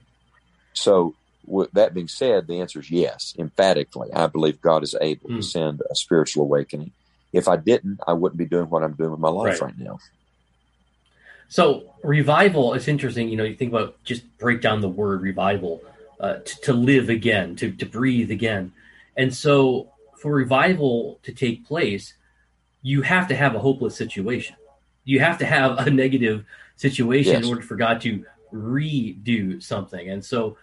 So, 0.73 1.15
with 1.45 1.71
that 1.71 1.93
being 1.93 2.07
said, 2.07 2.47
the 2.47 2.61
answer 2.61 2.79
is 2.79 2.89
yes, 2.89 3.33
emphatically. 3.37 4.11
I 4.13 4.27
believe 4.27 4.61
God 4.61 4.83
is 4.83 4.95
able 4.99 5.29
mm. 5.29 5.29
to 5.29 5.35
hmm. 5.35 5.41
send 5.41 5.81
a 5.89 5.95
spiritual 5.95 6.43
awakening. 6.43 6.91
If 7.31 7.47
I 7.47 7.57
didn't, 7.57 7.99
I 8.07 8.13
wouldn't 8.13 8.37
be 8.37 8.45
doing 8.45 8.69
what 8.69 8.83
I'm 8.83 8.93
doing 8.93 9.11
with 9.11 9.19
my 9.19 9.29
life 9.29 9.61
right, 9.61 9.71
right 9.71 9.77
now. 9.77 9.99
So 11.49 11.93
revival 12.03 12.73
is 12.73 12.87
interesting. 12.87 13.29
You 13.29 13.37
know, 13.37 13.43
you 13.43 13.55
think 13.55 13.71
about 13.71 14.01
just 14.03 14.37
break 14.37 14.61
down 14.61 14.81
the 14.81 14.89
word 14.89 15.21
revival, 15.21 15.81
uh, 16.19 16.35
to, 16.35 16.61
to 16.61 16.73
live 16.73 17.09
again, 17.09 17.55
to, 17.57 17.71
to 17.71 17.85
breathe 17.85 18.31
again. 18.31 18.71
And 19.17 19.33
so 19.33 19.89
for 20.17 20.31
revival 20.31 21.19
to 21.23 21.33
take 21.33 21.67
place, 21.67 22.13
you 22.81 23.01
have 23.01 23.27
to 23.27 23.35
have 23.35 23.55
a 23.55 23.59
hopeless 23.59 23.95
situation. 23.95 24.55
You 25.03 25.19
have 25.19 25.37
to 25.39 25.45
have 25.45 25.79
a 25.79 25.89
negative 26.03 26.45
situation 26.75 27.33
Yes. 27.33 27.43
in 27.43 27.49
order 27.49 27.61
for 27.61 27.75
God 27.75 28.01
to 28.01 28.25
redo 28.53 29.61
something. 29.61 30.09
And 30.09 30.23
so, 30.23 30.57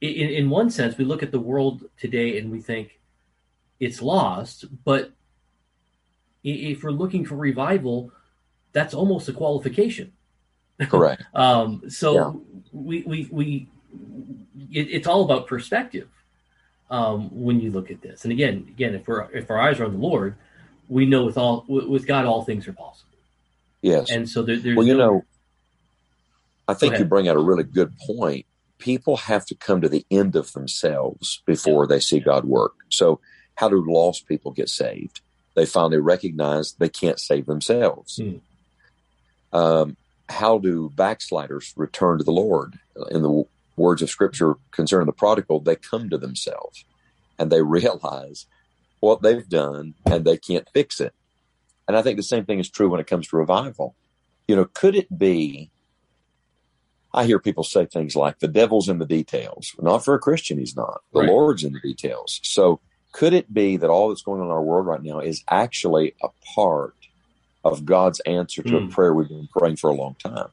in, 0.00 0.28
in 0.30 0.50
one 0.50 0.70
sense, 0.70 0.96
we 0.96 1.04
look 1.04 1.22
at 1.22 1.30
the 1.30 1.40
world 1.40 1.84
today 1.98 2.38
and 2.38 2.50
we 2.50 2.60
think 2.60 2.98
it's 3.78 4.00
lost. 4.00 4.64
But 4.84 5.10
if 6.42 6.82
we're 6.82 6.90
looking 6.90 7.24
for 7.24 7.36
revival, 7.36 8.12
that's 8.72 8.94
almost 8.94 9.28
a 9.28 9.32
qualification. 9.32 10.12
Correct. 10.80 11.22
Um, 11.34 11.82
so 11.90 12.14
Yeah. 12.14 12.32
we 12.72 13.02
we 13.02 13.28
we 13.30 13.68
it, 14.72 14.88
it's 14.90 15.06
all 15.06 15.24
about 15.24 15.46
perspective 15.46 16.08
um, 16.90 17.28
when 17.32 17.60
you 17.60 17.70
look 17.70 17.90
at 17.90 18.00
this. 18.00 18.24
And 18.24 18.32
again, 18.32 18.66
again, 18.68 18.94
if 18.94 19.06
we're 19.06 19.30
if 19.32 19.50
our 19.50 19.60
eyes 19.60 19.78
are 19.80 19.84
on 19.84 19.92
the 19.92 19.98
Lord, 19.98 20.36
we 20.88 21.04
know 21.04 21.24
with 21.24 21.36
all 21.36 21.64
with 21.68 22.06
God 22.06 22.24
all 22.24 22.42
things 22.44 22.66
are 22.66 22.72
possible. 22.72 23.06
Yes. 23.82 24.10
And 24.10 24.28
so 24.28 24.42
there, 24.42 24.56
there's 24.58 24.76
well, 24.76 24.86
you 24.86 24.96
no- 24.96 25.06
know, 25.14 25.24
I 26.68 26.74
think 26.74 26.98
you 26.98 27.04
bring 27.04 27.28
out 27.28 27.36
a 27.36 27.40
really 27.40 27.64
good 27.64 27.92
point. 27.98 28.46
People 28.80 29.16
have 29.16 29.46
to 29.46 29.54
come 29.54 29.80
to 29.80 29.88
the 29.88 30.04
end 30.10 30.34
of 30.34 30.52
themselves 30.52 31.42
before 31.46 31.86
they 31.86 32.00
see 32.00 32.18
God 32.18 32.44
work. 32.44 32.72
So, 32.88 33.20
how 33.54 33.68
do 33.68 33.84
lost 33.86 34.26
people 34.26 34.50
get 34.50 34.68
saved? 34.68 35.20
They 35.54 35.66
finally 35.66 35.98
recognize 35.98 36.72
they 36.72 36.88
can't 36.88 37.20
save 37.20 37.46
themselves. 37.46 38.20
Hmm. 38.20 39.56
Um, 39.56 39.96
how 40.28 40.58
do 40.58 40.90
backsliders 40.94 41.74
return 41.76 42.18
to 42.18 42.24
the 42.24 42.32
Lord? 42.32 42.78
In 43.10 43.22
the 43.22 43.44
words 43.76 44.02
of 44.02 44.10
Scripture 44.10 44.54
concerning 44.70 45.06
the 45.06 45.12
prodigal, 45.12 45.60
they 45.60 45.76
come 45.76 46.08
to 46.10 46.18
themselves 46.18 46.84
and 47.38 47.50
they 47.50 47.62
realize 47.78 48.46
what 49.00 49.22
they've 49.22 49.48
done 49.48 49.94
and 50.06 50.24
they 50.24 50.36
can't 50.36 50.68
fix 50.72 51.00
it. 51.00 51.14
And 51.88 51.96
I 51.96 52.02
think 52.02 52.16
the 52.16 52.22
same 52.22 52.44
thing 52.44 52.60
is 52.60 52.70
true 52.70 52.88
when 52.88 53.00
it 53.00 53.06
comes 53.06 53.28
to 53.28 53.36
revival. 53.36 53.96
You 54.46 54.56
know, 54.56 54.66
could 54.66 54.94
it 54.94 55.18
be? 55.18 55.70
I 57.14 57.26
hear 57.26 57.40
people 57.40 57.64
say 57.64 57.86
things 57.86 58.16
like 58.16 58.40
the 58.40 58.48
devil's 58.48 58.88
in 58.88 59.00
the 59.00 59.06
details. 59.06 59.72
Not 59.80 60.04
for 60.04 60.14
a 60.14 60.20
Christian, 60.20 60.58
he's 60.58 60.76
not. 60.76 61.02
The 61.14 61.20
Right. 61.20 61.22
Lord's 61.22 61.64
in 61.64 61.74
the 61.74 61.80
details. 61.80 62.40
So 62.44 62.82
could 63.14 63.34
it 63.34 63.52
be 63.52 63.78
that 63.78 63.90
all 63.90 64.10
that's 64.10 64.22
going 64.22 64.40
on 64.40 64.48
in 64.48 64.52
our 64.52 64.62
world 64.62 64.86
right 64.86 65.02
now 65.02 65.20
is 65.20 65.44
actually 65.50 66.14
a 66.22 66.28
part 66.54 66.94
of 67.64 67.84
God's 67.86 68.20
answer 68.20 68.62
to 68.64 68.76
Hmm. 68.76 68.78
a 68.78 68.82
prayer 68.82 69.14
we've 69.14 69.28
been 69.28 69.48
praying 69.56 69.76
for 69.76 69.90
a 69.90 69.94
long 69.96 70.16
time? 70.24 70.48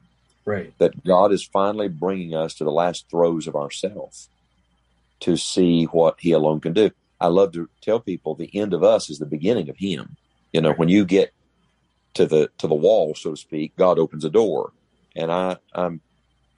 right. 0.46 0.74
That 0.78 1.04
God 1.04 1.32
is 1.32 1.44
finally 1.46 1.88
bringing 1.88 2.34
us 2.34 2.54
to 2.56 2.64
the 2.64 2.72
last 2.72 3.06
throes 3.10 3.46
of 3.48 3.56
ourself 3.56 4.28
to 5.20 5.36
see 5.36 5.84
what 5.84 6.16
He 6.20 6.32
alone 6.32 6.60
can 6.60 6.72
do. 6.74 6.90
I 7.20 7.28
love 7.28 7.52
to 7.52 7.68
tell 7.82 8.00
people 8.00 8.34
the 8.34 8.54
end 8.56 8.74
of 8.74 8.84
us 8.84 9.10
is 9.10 9.18
the 9.18 9.26
beginning 9.26 9.68
of 9.70 9.76
Him. 9.78 10.16
You 10.52 10.60
know, 10.62 10.72
when 10.74 10.88
you 10.88 11.04
get 11.04 11.32
to 12.14 12.26
the 12.26 12.50
to 12.58 12.66
the 12.66 12.74
wall, 12.74 13.14
so 13.14 13.30
to 13.32 13.36
speak, 13.36 13.74
God 13.76 13.98
opens 13.98 14.24
a 14.24 14.30
door, 14.30 14.72
and 15.16 15.30
I 15.32 15.56
I'm 15.74 16.00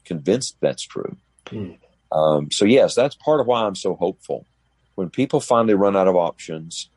convinced 0.05 0.57
that's 0.61 0.83
true. 0.83 1.17
Hmm. 1.49 1.73
Um, 2.13 2.51
so 2.51 2.65
yes, 2.65 2.95
that's 2.95 3.15
part 3.17 3.41
of 3.41 3.47
why 3.47 3.65
I'm 3.65 3.75
so 3.75 3.95
hopeful. 3.95 4.47
When 4.95 5.11
people 5.11 5.41
finally 5.41 5.75
run 5.75 5.97
out 5.97 6.09
of 6.09 6.17
options, 6.17 6.89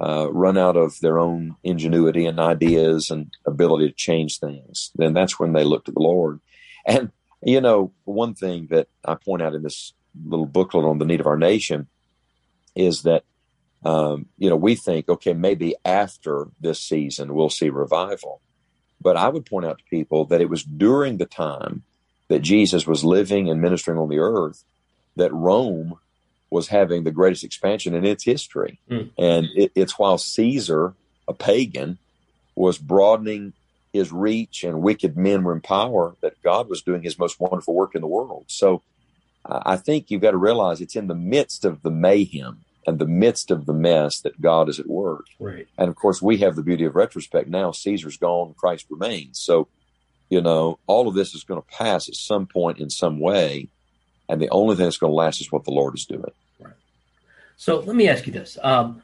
uh, 0.00 0.28
run 0.30 0.56
out 0.56 0.76
of 0.76 1.00
their 1.00 1.18
own 1.18 1.56
ingenuity 1.64 2.26
and 2.26 2.38
ideas 2.38 3.10
and 3.10 3.32
ability 3.46 3.88
to 3.88 3.94
change 3.94 4.38
things, 4.38 4.90
then 4.94 5.12
that's 5.12 5.40
when 5.40 5.52
they 5.52 5.64
look 5.64 5.84
to 5.86 5.92
the 5.92 6.00
Lord. 6.00 6.40
And 6.86 7.10
you 7.42 7.60
know, 7.60 7.92
one 8.04 8.34
thing 8.34 8.68
that 8.70 8.88
I 9.04 9.14
point 9.14 9.42
out 9.42 9.54
in 9.54 9.62
this 9.62 9.92
little 10.26 10.46
booklet 10.46 10.84
on 10.84 10.98
the 10.98 11.04
need 11.04 11.20
of 11.20 11.26
our 11.26 11.36
nation 11.36 11.86
is 12.74 13.02
that 13.02 13.24
um, 13.84 14.26
you 14.38 14.50
know 14.50 14.56
we 14.56 14.74
think 14.74 15.08
okay 15.08 15.34
maybe 15.34 15.74
after 15.84 16.48
this 16.60 16.80
season 16.80 17.34
we'll 17.34 17.50
see 17.50 17.70
revival, 17.70 18.40
but 19.00 19.16
I 19.16 19.28
would 19.28 19.46
point 19.46 19.66
out 19.66 19.78
to 19.78 19.84
people 19.84 20.24
that 20.26 20.40
it 20.40 20.50
was 20.50 20.64
during 20.64 21.18
the 21.18 21.26
time 21.26 21.84
that 22.28 22.40
Jesus 22.40 22.86
was 22.86 23.04
living 23.04 23.50
and 23.50 23.60
ministering 23.60 23.98
on 23.98 24.08
the 24.08 24.18
earth 24.18 24.64
that 25.16 25.32
Rome 25.32 25.98
was 26.50 26.68
having 26.68 27.04
the 27.04 27.10
greatest 27.10 27.44
expansion 27.44 27.94
in 27.94 28.04
its 28.04 28.24
history. 28.24 28.78
Hmm. 28.88 29.08
And 29.18 29.46
it, 29.54 29.72
it's 29.74 29.98
while 29.98 30.18
Caesar, 30.18 30.94
a 31.26 31.34
pagan, 31.34 31.98
was 32.54 32.78
broadening 32.78 33.52
his 33.92 34.12
reach 34.12 34.64
and 34.64 34.82
wicked 34.82 35.16
men 35.16 35.42
were 35.42 35.52
in 35.52 35.60
power 35.60 36.14
that 36.20 36.40
God 36.42 36.68
was 36.68 36.82
doing 36.82 37.02
his 37.02 37.18
most 37.18 37.40
wonderful 37.40 37.74
work 37.74 37.94
in 37.94 38.00
the 38.00 38.06
world. 38.06 38.44
So 38.48 38.82
uh, 39.44 39.62
I 39.64 39.76
think 39.76 40.10
you've 40.10 40.22
got 40.22 40.32
to 40.32 40.36
realize 40.38 40.80
it's 40.80 40.96
in 40.96 41.06
the 41.06 41.14
midst 41.14 41.64
of 41.64 41.82
the 41.82 41.90
mayhem 41.90 42.64
and 42.86 42.98
the 42.98 43.06
midst 43.06 43.50
of 43.50 43.66
the 43.66 43.74
mess 43.74 44.20
that 44.20 44.40
God 44.40 44.68
is 44.68 44.80
at 44.80 44.86
work. 44.86 45.26
Right. 45.38 45.66
And 45.76 45.88
of 45.88 45.96
course, 45.96 46.22
we 46.22 46.38
have 46.38 46.56
the 46.56 46.62
beauty 46.62 46.84
of 46.84 46.96
retrospect 46.96 47.48
now. 47.48 47.70
Caesar's 47.72 48.16
gone, 48.16 48.54
Christ 48.56 48.86
remains. 48.90 49.38
So, 49.38 49.68
you 50.28 50.40
know, 50.40 50.78
all 50.86 51.08
of 51.08 51.14
this 51.14 51.34
is 51.34 51.44
going 51.44 51.60
to 51.60 51.68
pass 51.68 52.08
at 52.08 52.14
some 52.14 52.46
point 52.46 52.78
in 52.78 52.90
some 52.90 53.18
way. 53.18 53.68
And 54.28 54.40
the 54.40 54.50
only 54.50 54.76
thing 54.76 54.84
that's 54.84 54.98
going 54.98 55.10
to 55.10 55.16
last 55.16 55.40
is 55.40 55.50
what 55.50 55.64
the 55.64 55.70
Lord 55.70 55.94
is 55.94 56.04
doing. 56.04 56.32
So 57.56 57.80
let 57.80 57.96
me 57.96 58.08
ask 58.08 58.24
you 58.26 58.32
this. 58.32 58.56
Um, 58.62 59.02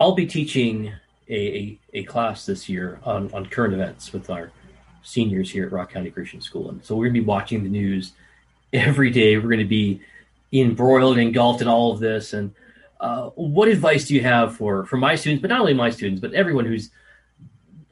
I'll 0.00 0.14
be 0.14 0.26
teaching 0.26 0.92
a, 1.28 1.34
a, 1.34 1.78
a 1.94 2.02
class 2.04 2.46
this 2.46 2.66
year 2.66 2.98
on, 3.04 3.30
on 3.34 3.44
current 3.46 3.74
events 3.74 4.12
with 4.12 4.30
our 4.30 4.50
seniors 5.02 5.50
here 5.50 5.66
at 5.66 5.72
Rock 5.72 5.92
County 5.92 6.10
Christian 6.10 6.40
School. 6.40 6.70
And 6.70 6.82
so 6.82 6.94
we're 6.94 7.06
going 7.06 7.14
to 7.14 7.20
be 7.20 7.26
watching 7.26 7.62
the 7.62 7.68
news 7.68 8.12
every 8.72 9.10
day. 9.10 9.36
We're 9.36 9.50
going 9.50 9.58
to 9.58 9.64
be 9.64 10.00
embroiled, 10.52 11.18
engulfed 11.18 11.60
in 11.60 11.68
all 11.68 11.92
of 11.92 12.00
this. 12.00 12.32
And 12.32 12.54
uh, 13.00 13.30
what 13.34 13.68
advice 13.68 14.08
do 14.08 14.14
you 14.14 14.22
have 14.22 14.56
for, 14.56 14.86
for 14.86 14.96
my 14.96 15.14
students, 15.14 15.42
but 15.42 15.50
not 15.50 15.60
only 15.60 15.74
my 15.74 15.90
students, 15.90 16.22
but 16.22 16.32
everyone 16.32 16.64
who's 16.64 16.90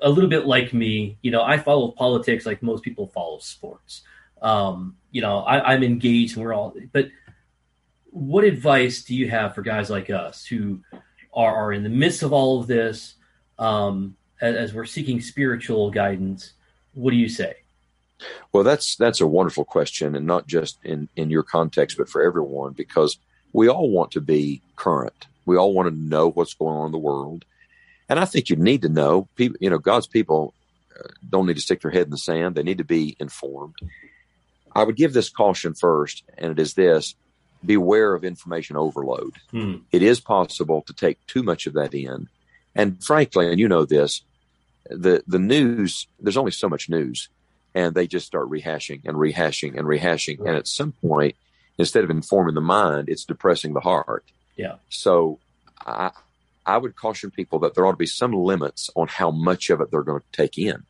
a 0.01 0.09
little 0.09 0.31
bit 0.31 0.47
like 0.47 0.73
me? 0.73 1.19
You 1.23 1.31
know, 1.31 1.43
I 1.43 1.59
follow 1.59 1.93
politics 1.93 2.47
like 2.47 2.63
most 2.63 2.83
people 2.83 3.09
follow 3.09 3.39
sports. 3.39 4.03
Um, 4.41 4.97
you 5.11 5.21
know, 5.21 5.41
I, 5.41 5.73
I'm 5.73 5.83
engaged 5.83 6.37
and 6.37 6.45
we're 6.45 6.55
all, 6.55 6.75
but 6.93 7.09
what 8.11 8.45
advice 8.45 9.03
do 9.03 9.15
you 9.15 9.29
have 9.29 9.55
for 9.55 9.63
guys 9.63 9.91
like 9.91 10.11
us 10.11 10.45
who 10.45 10.81
are, 11.33 11.55
are 11.55 11.73
in 11.73 11.83
the 11.83 11.89
midst 11.89 12.23
of 12.23 12.33
all 12.33 12.61
of 12.61 12.67
this 12.67 13.15
um, 13.59 14.17
as, 14.41 14.55
as 14.55 14.75
we're 14.75 14.85
seeking 14.85 15.21
spiritual 15.21 15.91
guidance? 15.91 16.53
What 16.95 17.11
do 17.11 17.17
you 17.17 17.29
say? 17.29 17.57
Well, 18.53 18.65
that's 18.65 18.97
that's 18.97 19.21
a 19.21 19.27
wonderful 19.27 19.65
question, 19.65 20.17
and 20.17 20.27
not 20.27 20.49
just 20.49 20.79
in 20.83 21.09
in 21.15 21.31
your 21.31 21.45
context, 21.45 21.97
but 21.99 22.09
for 22.09 22.21
everyone, 22.21 22.73
because 22.73 23.17
we 23.53 23.69
all 23.69 23.91
want 23.91 24.11
to 24.13 24.21
be 24.21 24.61
current. 24.75 25.27
We 25.47 25.57
all 25.57 25.73
want 25.73 25.89
to 25.89 25.97
know 25.97 26.31
what's 26.31 26.55
going 26.55 26.77
on 26.77 26.87
in 26.87 26.93
the 26.93 26.99
world, 26.99 27.45
and 28.09 28.19
I 28.19 28.25
think 28.25 28.51
you 28.51 28.57
need 28.57 28.83
to 28.83 28.89
know. 28.89 29.29
People, 29.37 29.59
you 29.61 29.71
know, 29.71 29.79
God's 29.79 30.07
people 30.07 30.55
uh, 30.99 31.09
don't 31.29 31.47
need 31.47 31.57
to 31.57 31.63
stick 31.63 31.83
their 31.83 31.91
head 31.91 32.05
in 32.07 32.11
the 32.11 32.19
sand. 32.19 32.55
They 32.55 32.63
need 32.63 32.79
to 32.79 32.85
be 32.85 33.17
informed. 33.19 33.77
I 34.75 34.85
would 34.85 34.97
give 34.97 35.13
this 35.13 35.29
caution 35.29 35.75
first, 35.75 36.25
and 36.37 36.53
it 36.53 36.59
is 36.59 36.75
this: 36.75 37.15
beware 37.65 38.15
of 38.15 38.25
information 38.25 38.77
overload. 38.77 39.35
Hmm. 39.51 39.77
It 39.93 40.03
is 40.03 40.21
possible 40.21 40.83
to 40.83 40.93
take 40.93 41.25
too 41.27 41.43
much 41.43 41.67
of 41.67 41.75
that 41.75 41.95
in, 41.95 42.29
and 42.75 43.03
frankly, 43.03 43.49
and 43.51 43.59
you 43.59 43.69
know 43.69 43.85
this, 43.85 44.23
the 44.87 45.23
the 45.27 45.39
news. 45.39 46.07
There's 46.21 46.37
only 46.37 46.53
so 46.53 46.69
much 46.69 46.89
news 46.89 47.29
and 47.75 47.95
they 47.95 48.07
just 48.07 48.27
start 48.27 48.51
rehashing 48.51 49.03
and 49.05 49.17
rehashing 49.17 49.79
and 49.79 49.87
rehashing. 49.87 50.41
Right. 50.41 50.49
And 50.49 50.57
at 50.57 50.67
some 50.67 50.93
point, 50.93 51.37
instead 51.79 52.05
of 52.05 52.11
informing 52.11 52.55
the 52.55 52.61
mind, 52.61 53.09
it's 53.09 53.25
depressing 53.25 53.73
the 53.73 53.81
heart. 53.81 54.25
Yeah. 54.57 54.77
So 54.89 55.39
I, 55.87 56.11
I 56.69 56.77
would 56.77 56.95
caution 56.95 57.31
people 57.31 57.59
that 57.61 57.75
there 57.75 57.87
ought 57.87 57.93
to 57.93 57.97
be 57.97 58.07
some 58.07 58.33
limits 58.33 58.91
on 58.95 59.09
how 59.09 59.31
much 59.31 59.71
of 59.71 59.81
it 59.81 59.91
they're 59.91 60.03
going 60.03 60.21
to 60.21 60.37
take 60.37 60.59
in. 60.59 60.85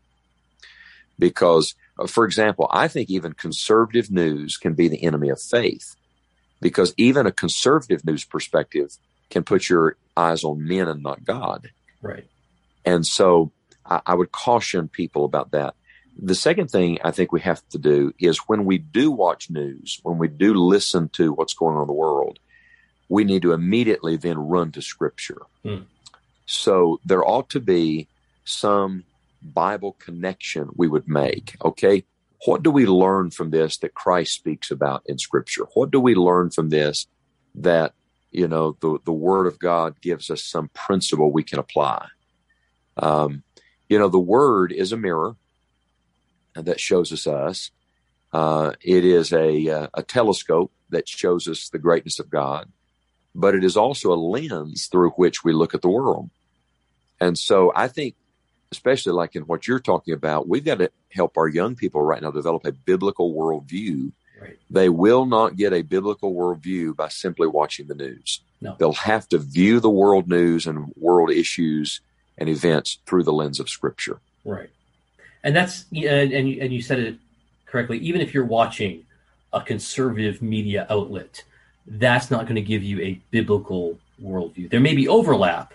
Because, 1.18 1.76
uh, 1.98 2.08
for 2.08 2.24
example, 2.24 2.68
I 2.70 2.88
think 2.88 3.08
even 3.08 3.32
conservative 3.32 4.10
news 4.10 4.56
can 4.56 4.74
be 4.74 4.88
the 4.88 5.04
enemy 5.04 5.28
of 5.28 5.40
faith. 5.40 5.94
Because 6.60 6.92
even 6.96 7.26
a 7.26 7.32
conservative 7.32 8.04
news 8.04 8.24
perspective 8.24 8.96
can 9.30 9.44
put 9.44 9.68
your 9.68 9.96
eyes 10.16 10.42
on 10.42 10.66
men 10.66 10.88
and 10.88 11.02
not 11.02 11.24
God. 11.24 11.70
Right. 12.02 12.26
And 12.84 13.06
so 13.06 13.52
I, 13.86 14.00
I 14.04 14.14
would 14.14 14.32
caution 14.32 14.88
people 14.88 15.24
about 15.24 15.52
that. 15.52 15.74
The 16.20 16.34
second 16.34 16.72
thing 16.72 16.98
I 17.04 17.12
think 17.12 17.30
we 17.30 17.40
have 17.42 17.62
to 17.68 17.78
do 17.78 18.12
is 18.18 18.38
when 18.48 18.64
we 18.64 18.78
do 18.78 19.12
watch 19.12 19.48
news, 19.48 20.00
when 20.02 20.18
we 20.18 20.26
do 20.26 20.54
listen 20.54 21.08
to 21.10 21.32
what's 21.32 21.54
going 21.54 21.76
on 21.76 21.82
in 21.82 21.86
the 21.86 21.92
world, 21.92 22.40
we 23.08 23.24
need 23.24 23.42
to 23.42 23.52
immediately 23.52 24.16
then 24.16 24.38
run 24.38 24.72
to 24.72 24.82
scripture. 24.82 25.42
Hmm. 25.62 25.82
So 26.46 27.00
there 27.04 27.26
ought 27.26 27.50
to 27.50 27.60
be 27.60 28.08
some 28.44 29.04
Bible 29.42 29.96
connection 29.98 30.70
we 30.74 30.88
would 30.88 31.08
make. 31.08 31.56
Okay. 31.64 32.04
What 32.46 32.62
do 32.62 32.70
we 32.70 32.86
learn 32.86 33.30
from 33.30 33.50
this 33.50 33.78
that 33.78 33.94
Christ 33.94 34.34
speaks 34.34 34.70
about 34.70 35.02
in 35.06 35.18
scripture? 35.18 35.66
What 35.74 35.90
do 35.90 36.00
we 36.00 36.14
learn 36.14 36.50
from 36.50 36.68
this 36.68 37.06
that, 37.54 37.94
you 38.30 38.46
know, 38.46 38.76
the, 38.80 38.98
the 39.04 39.12
word 39.12 39.46
of 39.46 39.58
God 39.58 40.00
gives 40.00 40.30
us 40.30 40.44
some 40.44 40.68
principle 40.68 41.32
we 41.32 41.42
can 41.42 41.58
apply? 41.58 42.06
Um, 42.96 43.42
you 43.88 43.98
know, 43.98 44.08
the 44.08 44.18
word 44.18 44.72
is 44.72 44.92
a 44.92 44.96
mirror 44.96 45.36
that 46.54 46.80
shows 46.80 47.12
us 47.12 47.26
us. 47.26 47.70
Uh, 48.32 48.72
it 48.82 49.04
is 49.04 49.32
a, 49.32 49.68
uh, 49.68 49.88
a 49.94 50.02
telescope 50.02 50.72
that 50.90 51.08
shows 51.08 51.48
us 51.48 51.68
the 51.70 51.78
greatness 51.78 52.18
of 52.18 52.30
God, 52.30 52.70
but 53.34 53.54
it 53.54 53.64
is 53.64 53.76
also 53.76 54.12
a 54.12 54.16
lens 54.16 54.86
through 54.86 55.10
which 55.10 55.44
we 55.44 55.52
look 55.52 55.74
at 55.74 55.82
the 55.82 55.88
world. 55.88 56.30
And 57.20 57.36
so 57.36 57.72
I 57.74 57.88
think 57.88 58.14
especially 58.72 59.12
like 59.12 59.34
in 59.34 59.42
what 59.42 59.66
you're 59.66 59.78
talking 59.78 60.14
about, 60.14 60.48
we've 60.48 60.64
got 60.64 60.78
to 60.78 60.90
help 61.10 61.36
our 61.36 61.48
young 61.48 61.74
people 61.74 62.02
right 62.02 62.22
now 62.22 62.30
develop 62.30 62.64
a 62.66 62.72
biblical 62.72 63.32
worldview. 63.32 64.12
Right. 64.40 64.58
They 64.70 64.88
will 64.88 65.26
not 65.26 65.56
get 65.56 65.72
a 65.72 65.82
biblical 65.82 66.34
worldview 66.34 66.94
by 66.96 67.08
simply 67.08 67.46
watching 67.46 67.88
the 67.88 67.94
news. 67.94 68.40
No. 68.60 68.76
They'll 68.78 68.92
have 68.92 69.28
to 69.30 69.38
view 69.38 69.80
the 69.80 69.90
world 69.90 70.28
news 70.28 70.66
and 70.66 70.92
world 70.96 71.30
issues 71.30 72.00
and 72.36 72.48
events 72.48 72.98
through 73.06 73.24
the 73.24 73.32
lens 73.32 73.58
of 73.58 73.68
Scripture. 73.68 74.20
Right. 74.44 74.70
And 75.42 75.56
that's 75.56 75.86
and 75.92 76.32
and 76.32 76.48
you, 76.48 76.60
and 76.60 76.72
you 76.72 76.82
said 76.82 76.98
it 76.98 77.16
correctly. 77.66 77.98
Even 77.98 78.20
if 78.20 78.34
you're 78.34 78.44
watching 78.44 79.04
a 79.52 79.60
conservative 79.60 80.42
media 80.42 80.86
outlet, 80.90 81.44
that's 81.90 82.30
not 82.30 82.44
going 82.44 82.56
to 82.56 82.62
give 82.62 82.82
you 82.82 83.00
a 83.00 83.20
biblical 83.30 83.98
worldview. 84.22 84.70
There 84.70 84.80
may 84.80 84.94
be 84.94 85.08
overlap, 85.08 85.72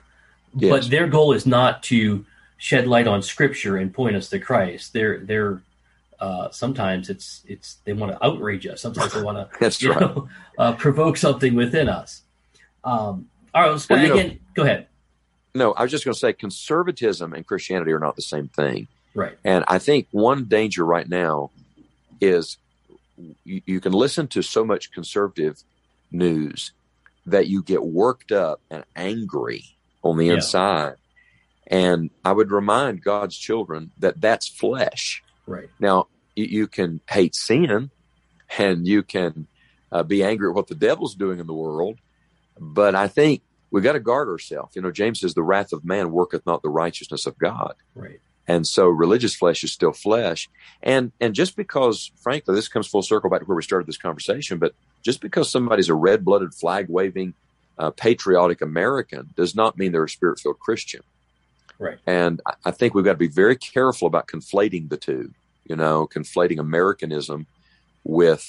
Yes. 0.56 0.70
but 0.72 0.92
their 0.92 1.08
goal 1.08 1.34
is 1.34 1.46
not 1.46 1.82
to 1.84 2.26
shed 2.58 2.88
light 2.88 3.08
on 3.08 3.22
Scripture 3.22 3.78
and 3.78 3.94
point 3.94 4.16
us 4.16 4.30
to 4.30 4.40
Christ. 4.40 4.94
They're 4.94 5.20
they're 5.20 5.62
uh, 6.20 6.50
sometimes 6.52 7.10
it's 7.10 7.42
it's 7.48 7.78
they 7.86 7.94
want 7.94 8.12
to 8.12 8.26
outrage 8.26 8.66
us. 8.68 8.82
Sometimes 8.82 9.14
they 9.14 9.22
want 9.22 9.38
to 9.38 9.50
That's 9.60 9.84
right. 9.84 10.00
know, 10.00 10.30
uh, 10.58 10.74
provoke 10.74 11.18
something 11.18 11.56
within 11.56 11.90
us. 11.90 12.22
Um, 12.84 13.28
all 13.54 13.70
right, 13.70 13.86
Well, 13.90 14.02
you 14.02 14.08
know- 14.08 14.14
again, 14.16 14.40
go 14.54 14.64
ahead. 14.64 14.88
No, 15.56 15.72
I 15.74 15.84
was 15.84 15.92
just 15.92 16.04
going 16.04 16.14
to 16.14 16.20
say 16.20 16.34
conservatism 16.34 17.32
and 17.34 17.46
Christianity 17.46 17.92
are 17.92 18.00
not 18.00 18.16
the 18.16 18.24
same 18.24 18.48
thing. 18.48 18.88
Right, 19.16 19.38
And 19.44 19.64
I 19.68 19.78
think 19.78 20.08
one 20.10 20.46
danger 20.46 20.84
right 20.84 21.08
now 21.08 21.52
is 22.20 22.58
you, 23.46 23.62
you 23.68 23.80
can 23.80 23.92
listen 23.94 24.28
to 24.30 24.42
so 24.42 24.66
much 24.66 24.92
conservative 24.92 25.62
news 26.14 26.72
that 27.26 27.48
you 27.48 27.64
get 27.64 27.84
worked 27.84 28.32
up 28.32 28.62
and 28.70 28.84
angry 28.96 29.64
on 30.04 30.18
the 30.18 30.28
Yeah. 30.28 30.36
inside. 30.36 30.96
And 31.68 32.10
I 32.26 32.34
would 32.34 32.52
remind 32.52 33.04
God's 33.04 33.38
children 33.38 33.92
that 33.98 34.20
that's 34.20 34.48
flesh. 34.48 35.24
right, 35.48 35.70
Now, 35.80 36.08
you, 36.36 36.68
can 36.68 37.00
hate 37.10 37.36
sin 37.36 37.92
and 38.58 38.88
you 38.88 39.04
can 39.04 39.48
uh, 39.92 40.04
be 40.04 40.24
angry 40.24 40.50
at 40.50 40.56
what 40.56 40.68
the 40.68 40.76
devil's 40.76 41.16
doing 41.16 41.40
in 41.40 41.48
the 41.48 41.54
world. 41.54 42.00
But 42.60 42.96
I 42.96 43.08
think 43.08 43.42
we've 43.72 43.84
got 43.84 43.94
to 43.94 44.00
guard 44.00 44.28
ourselves. 44.28 44.76
You 44.76 44.82
know, 44.82 44.92
James 44.92 45.20
says, 45.22 45.34
the 45.34 45.44
wrath 45.44 45.72
of 45.74 45.86
man 45.86 46.12
worketh 46.12 46.46
not 46.46 46.62
the 46.62 46.70
righteousness 46.70 47.26
of 47.26 47.38
God 47.38 47.76
right, 47.96 48.20
and 48.48 48.68
so 48.68 48.88
religious 48.88 49.36
flesh 49.36 49.64
is 49.64 49.72
still 49.72 49.94
flesh. 49.94 50.50
And 50.82 51.12
and 51.22 51.34
just 51.34 51.56
because 51.56 52.12
frankly 52.18 52.56
this 52.56 52.68
comes 52.68 52.88
full 52.88 53.02
circle 53.02 53.30
back 53.30 53.40
to 53.42 53.46
where 53.46 53.56
we 53.56 53.64
started 53.64 53.88
this 53.88 53.98
conversation 53.98 54.58
but 54.60 54.74
just 55.02 55.22
because 55.22 55.50
somebody's 55.50 55.90
a 55.90 55.94
red-blooded 55.96 56.54
flag 56.54 56.88
waving 56.90 57.34
uh, 57.78 57.90
patriotic 57.92 58.62
american 58.62 59.30
does 59.36 59.56
not 59.56 59.78
mean 59.78 59.92
they're 59.92 60.04
a 60.04 60.10
spirit-filled 60.10 60.60
christian. 60.60 61.02
Right. 61.80 61.98
and 62.06 62.40
I, 62.46 62.54
I 62.66 62.72
think 62.72 62.94
we've 62.94 63.04
got 63.06 63.14
to 63.14 63.18
be 63.18 63.28
very 63.28 63.56
careful 63.58 64.08
about 64.08 64.28
conflating 64.28 64.90
the 64.90 64.98
two 64.98 65.32
you 65.66 65.76
know 65.76 66.06
conflating 66.08 66.60
americanism 66.60 67.48
with 68.04 68.46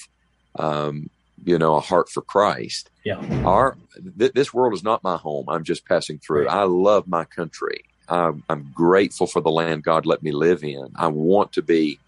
um, 0.58 1.08
you 1.44 1.58
know 1.58 1.74
a 1.76 1.80
heart 1.80 2.08
for 2.08 2.20
christ. 2.22 2.90
Yeah, 3.04 3.20
our 3.44 3.76
th- 4.18 4.32
this 4.32 4.52
world 4.54 4.74
is 4.74 4.82
not 4.84 5.02
my 5.04 5.16
home. 5.16 5.46
I'm 5.48 5.64
just 5.64 5.86
passing 5.86 6.18
through 6.18 6.46
Right. 6.46 6.54
i 6.54 6.64
love 6.64 7.06
my 7.08 7.24
country 7.24 7.84
I'm, 8.08 8.42
I'm 8.48 8.70
grateful 8.74 9.26
for 9.26 9.40
the 9.40 9.50
land 9.50 9.84
god 9.84 10.06
let 10.06 10.22
me 10.22 10.32
live 10.32 10.62
in 10.62 10.88
i 10.96 11.06
want 11.06 11.52
to 11.52 11.62
be 11.62 11.98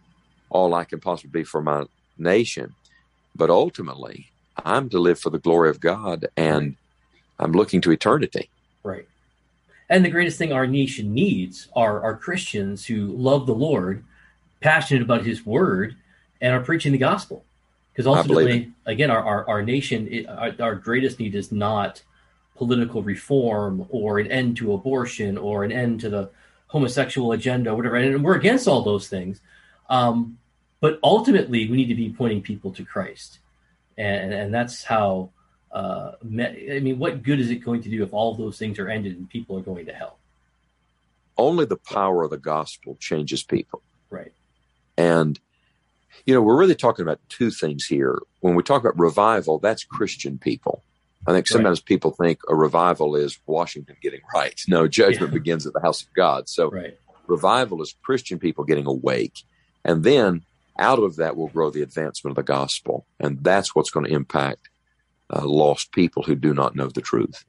all 0.51 0.75
i 0.75 0.85
can 0.85 1.01
possibly 1.01 1.41
be 1.41 1.45
for 1.45 1.63
my 1.63 1.85
nation 2.19 2.75
but 3.35 3.51
ultimately 3.51 4.31
i'm 4.65 4.89
to 4.91 4.99
live 4.99 5.19
for 5.19 5.31
the 5.31 5.39
glory 5.39 5.71
of 5.71 5.81
god 5.81 6.27
and 6.37 6.77
i'm 7.39 7.53
looking 7.53 7.81
to 7.83 7.91
eternity 7.91 8.51
right. 8.83 9.07
And 9.89 10.05
the 10.05 10.11
greatest 10.11 10.39
thing 10.39 10.53
our 10.53 10.67
nation 10.67 11.15
needs 11.15 11.69
are 11.75 12.03
are 12.03 12.17
Christians 12.17 12.85
who 12.87 13.07
love 13.07 13.47
the 13.47 13.55
Lord, 13.55 14.05
passionate 14.61 15.03
about 15.03 15.25
His 15.25 15.47
Word, 15.47 15.97
and 16.41 16.53
are 16.53 16.61
preaching 16.61 16.93
the 16.93 16.99
gospel. 16.99 17.45
Because 17.93 18.07
ultimately, 18.07 18.73
again, 18.85 19.11
our 19.11 19.25
our, 19.25 19.49
our 19.49 19.63
nation, 19.63 20.09
it, 20.11 20.27
our, 20.27 20.53
our 20.61 20.75
greatest 20.75 21.21
need 21.21 21.35
is 21.35 21.53
not 21.53 22.03
political 22.57 23.03
reform 23.03 23.87
or 23.89 24.19
an 24.19 24.31
end 24.31 24.57
to 24.59 24.73
abortion 24.73 25.39
or 25.39 25.65
an 25.65 25.73
end 25.73 26.01
to 26.01 26.11
the 26.11 26.31
homosexual 26.69 27.33
agenda, 27.33 27.71
or 27.71 27.77
whatever. 27.77 27.97
And 27.97 28.25
we're 28.25 28.37
against 28.37 28.67
all 28.67 28.83
those 28.83 29.09
things. 29.09 29.41
Um, 29.89 30.39
but 30.81 30.99
ultimately, 31.03 31.69
we 31.71 31.77
need 31.77 31.89
to 31.89 31.95
be 31.95 32.11
pointing 32.11 32.43
people 32.43 32.73
to 32.73 32.85
Christ, 32.85 33.39
and 33.97 34.33
and 34.33 34.53
that's 34.53 34.85
how. 34.85 35.31
Uh, 35.73 36.13
me- 36.23 36.75
I 36.75 36.81
mean, 36.81 36.99
what 36.99 37.23
good 37.23 37.39
is 37.39 37.51
it 37.51 37.57
going 37.57 37.83
to 37.83 37.91
do 37.91 38.03
if 38.03 38.15
all 38.15 38.35
those 38.35 38.57
things 38.57 38.79
are 38.79 38.89
ended 38.89 39.19
and 39.19 39.29
people 39.29 39.59
are 39.59 39.63
going 39.63 39.85
to 39.87 39.93
hell? 39.93 40.19
only 41.39 41.67
the 41.67 41.77
power 41.77 42.23
of 42.23 42.31
the 42.31 42.39
gospel 42.39 42.97
changes 42.99 43.43
people 43.43 43.83
Right. 44.11 44.33
And, 44.97 45.39
you 46.25 46.35
know, 46.35 46.43
we're 46.43 46.59
really 46.59 46.75
talking 46.75 47.03
about 47.03 47.21
two 47.29 47.51
things 47.51 47.87
here. 47.87 48.19
When 48.41 48.55
we 48.55 48.63
talk 48.63 48.83
about 48.83 48.99
revival, 48.99 49.59
that's 49.59 49.85
Christian 49.85 50.39
people. 50.39 50.83
I 51.27 51.33
think 51.33 51.49
sometimes 51.49 51.81
people 51.81 52.13
think 52.13 52.39
a 52.49 52.55
revival 52.55 53.17
is 53.17 53.39
Washington 53.47 53.97
getting 54.01 54.21
right. 54.35 54.61
No, 54.69 54.87
judgment 54.87 55.33
Yeah. 55.33 55.39
begins 55.39 55.67
at 55.67 55.73
the 55.73 55.81
house 55.81 56.03
of 56.03 56.13
God. 56.15 56.49
So 56.49 56.71
Right. 56.71 56.97
revival 57.27 57.83
is 57.83 57.97
Christian 58.03 58.39
people 58.39 58.65
getting 58.65 58.87
awake. 58.87 59.43
And 59.85 60.05
then 60.05 60.43
out 60.79 60.99
of 60.99 61.17
that 61.17 61.37
will 61.37 61.49
grow 61.49 61.71
the 61.71 61.83
advancement 61.83 62.33
of 62.33 62.37
the 62.37 62.43
gospel. 62.53 63.07
And 63.19 63.43
that's 63.43 63.75
what's 63.75 63.91
going 63.91 64.07
to 64.07 64.13
impact 64.13 64.69
uh, 65.35 65.45
lost 65.45 65.91
people 65.91 66.23
who 66.23 66.37
do 66.37 66.55
not 66.55 66.77
know 66.77 66.87
the 66.89 67.01
truth. 67.01 67.45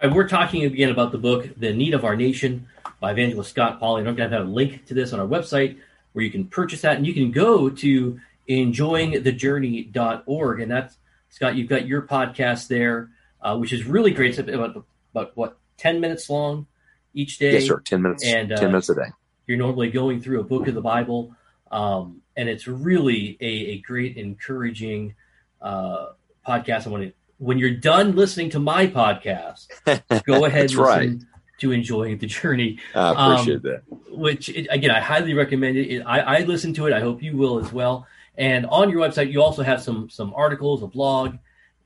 And 0.00 0.12
we're 0.14 0.28
talking 0.28 0.64
again 0.64 0.90
about 0.90 1.12
the 1.12 1.18
book, 1.18 1.48
The 1.56 1.72
Need 1.72 1.94
of 1.94 2.04
Our 2.04 2.16
Nation 2.16 2.66
by 2.98 3.12
Evangelist 3.12 3.50
Scott 3.50 3.80
Pauley. 3.80 4.00
And 4.00 4.08
I'm 4.08 4.16
going 4.16 4.28
to 4.30 4.36
have 4.36 4.48
a 4.48 4.50
link 4.50 4.84
to 4.86 4.94
this 4.94 5.12
on 5.12 5.20
our 5.20 5.26
website 5.26 5.78
where 6.12 6.24
you 6.24 6.30
can 6.32 6.46
purchase 6.48 6.80
that. 6.80 6.96
And 6.96 7.06
you 7.06 7.14
can 7.14 7.30
go 7.30 7.70
to 7.70 8.18
enjoyingthejourney.org. 8.48 10.60
And 10.60 10.70
that's, 10.70 10.96
Scott, 11.32 11.56
you've 11.56 11.68
got 11.68 11.88
your 11.88 12.02
podcast 12.02 12.68
there, 12.68 13.08
uh, 13.40 13.56
which 13.56 13.72
is 13.72 13.86
really 13.86 14.10
great. 14.10 14.38
It's 14.38 14.38
about, 14.38 14.84
about 15.12 15.34
what, 15.34 15.56
10 15.78 15.98
minutes 15.98 16.28
long 16.28 16.66
each 17.14 17.38
day? 17.38 17.54
Yes, 17.54 17.66
sir. 17.66 17.80
10 17.80 18.02
minutes, 18.02 18.22
And, 18.22 18.52
uh, 18.52 18.56
10 18.56 18.68
minutes 18.68 18.90
a 18.90 18.94
day. 18.94 19.10
You're 19.46 19.56
normally 19.56 19.90
going 19.90 20.20
through 20.20 20.40
a 20.40 20.44
book 20.44 20.68
of 20.68 20.74
the 20.74 20.82
Bible. 20.82 21.34
Um, 21.70 22.20
and 22.36 22.50
it's 22.50 22.68
really 22.68 23.38
a, 23.40 23.46
a 23.46 23.78
great, 23.78 24.18
encouraging 24.18 25.14
uh, 25.62 26.08
podcast. 26.46 26.86
I 26.86 26.90
want 26.90 27.04
to, 27.04 27.12
when 27.38 27.56
you're 27.58 27.76
done 27.76 28.14
listening 28.14 28.50
to 28.50 28.58
my 28.58 28.86
podcast, 28.86 29.68
go 30.24 30.44
ahead 30.44 30.70
and 30.70 30.74
right. 30.74 31.12
to 31.60 31.72
enjoying 31.72 32.18
the 32.18 32.26
journey 32.26 32.78
I 32.94 33.36
appreciate 33.36 33.56
um, 33.56 33.62
that. 33.62 33.82
which 34.10 34.48
it, 34.48 34.66
again 34.68 34.90
i 34.90 35.00
highly 35.00 35.32
recommend 35.32 35.76
it. 35.76 35.88
it 35.88 36.02
I, 36.02 36.20
I 36.20 36.38
listen 36.40 36.74
to 36.74 36.86
it 36.86 36.92
i 36.92 37.00
hope 37.00 37.22
you 37.22 37.36
will 37.36 37.58
as 37.58 37.72
well 37.72 38.06
and 38.36 38.66
on 38.66 38.90
your 38.90 39.00
website 39.00 39.32
you 39.32 39.42
also 39.42 39.62
have 39.62 39.82
some 39.82 40.08
some 40.08 40.32
articles 40.34 40.82
a 40.82 40.86
blog 40.86 41.36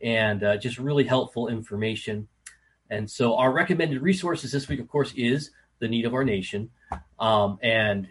and 0.00 0.42
uh, 0.42 0.56
just 0.56 0.78
really 0.78 1.04
helpful 1.04 1.48
information. 1.48 2.28
And 2.90 3.10
so 3.10 3.36
our 3.36 3.52
recommended 3.52 4.02
resources 4.02 4.52
this 4.52 4.68
week 4.68 4.80
of 4.80 4.88
course 4.88 5.12
is 5.16 5.50
the 5.78 5.88
need 5.88 6.04
of 6.04 6.14
our 6.14 6.24
nation. 6.24 6.70
Um, 7.18 7.58
and 7.62 8.08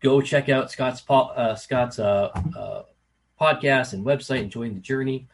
go 0.00 0.20
check 0.20 0.48
out 0.48 0.70
scott's 0.70 1.00
po- 1.00 1.32
uh, 1.36 1.54
scott's 1.54 1.98
uh, 1.98 2.30
uh, 2.56 2.82
podcast 3.40 3.92
and 3.92 4.04
website 4.04 4.40
and 4.40 4.50
join 4.50 4.74
the 4.74 4.80
journey. 4.80 5.28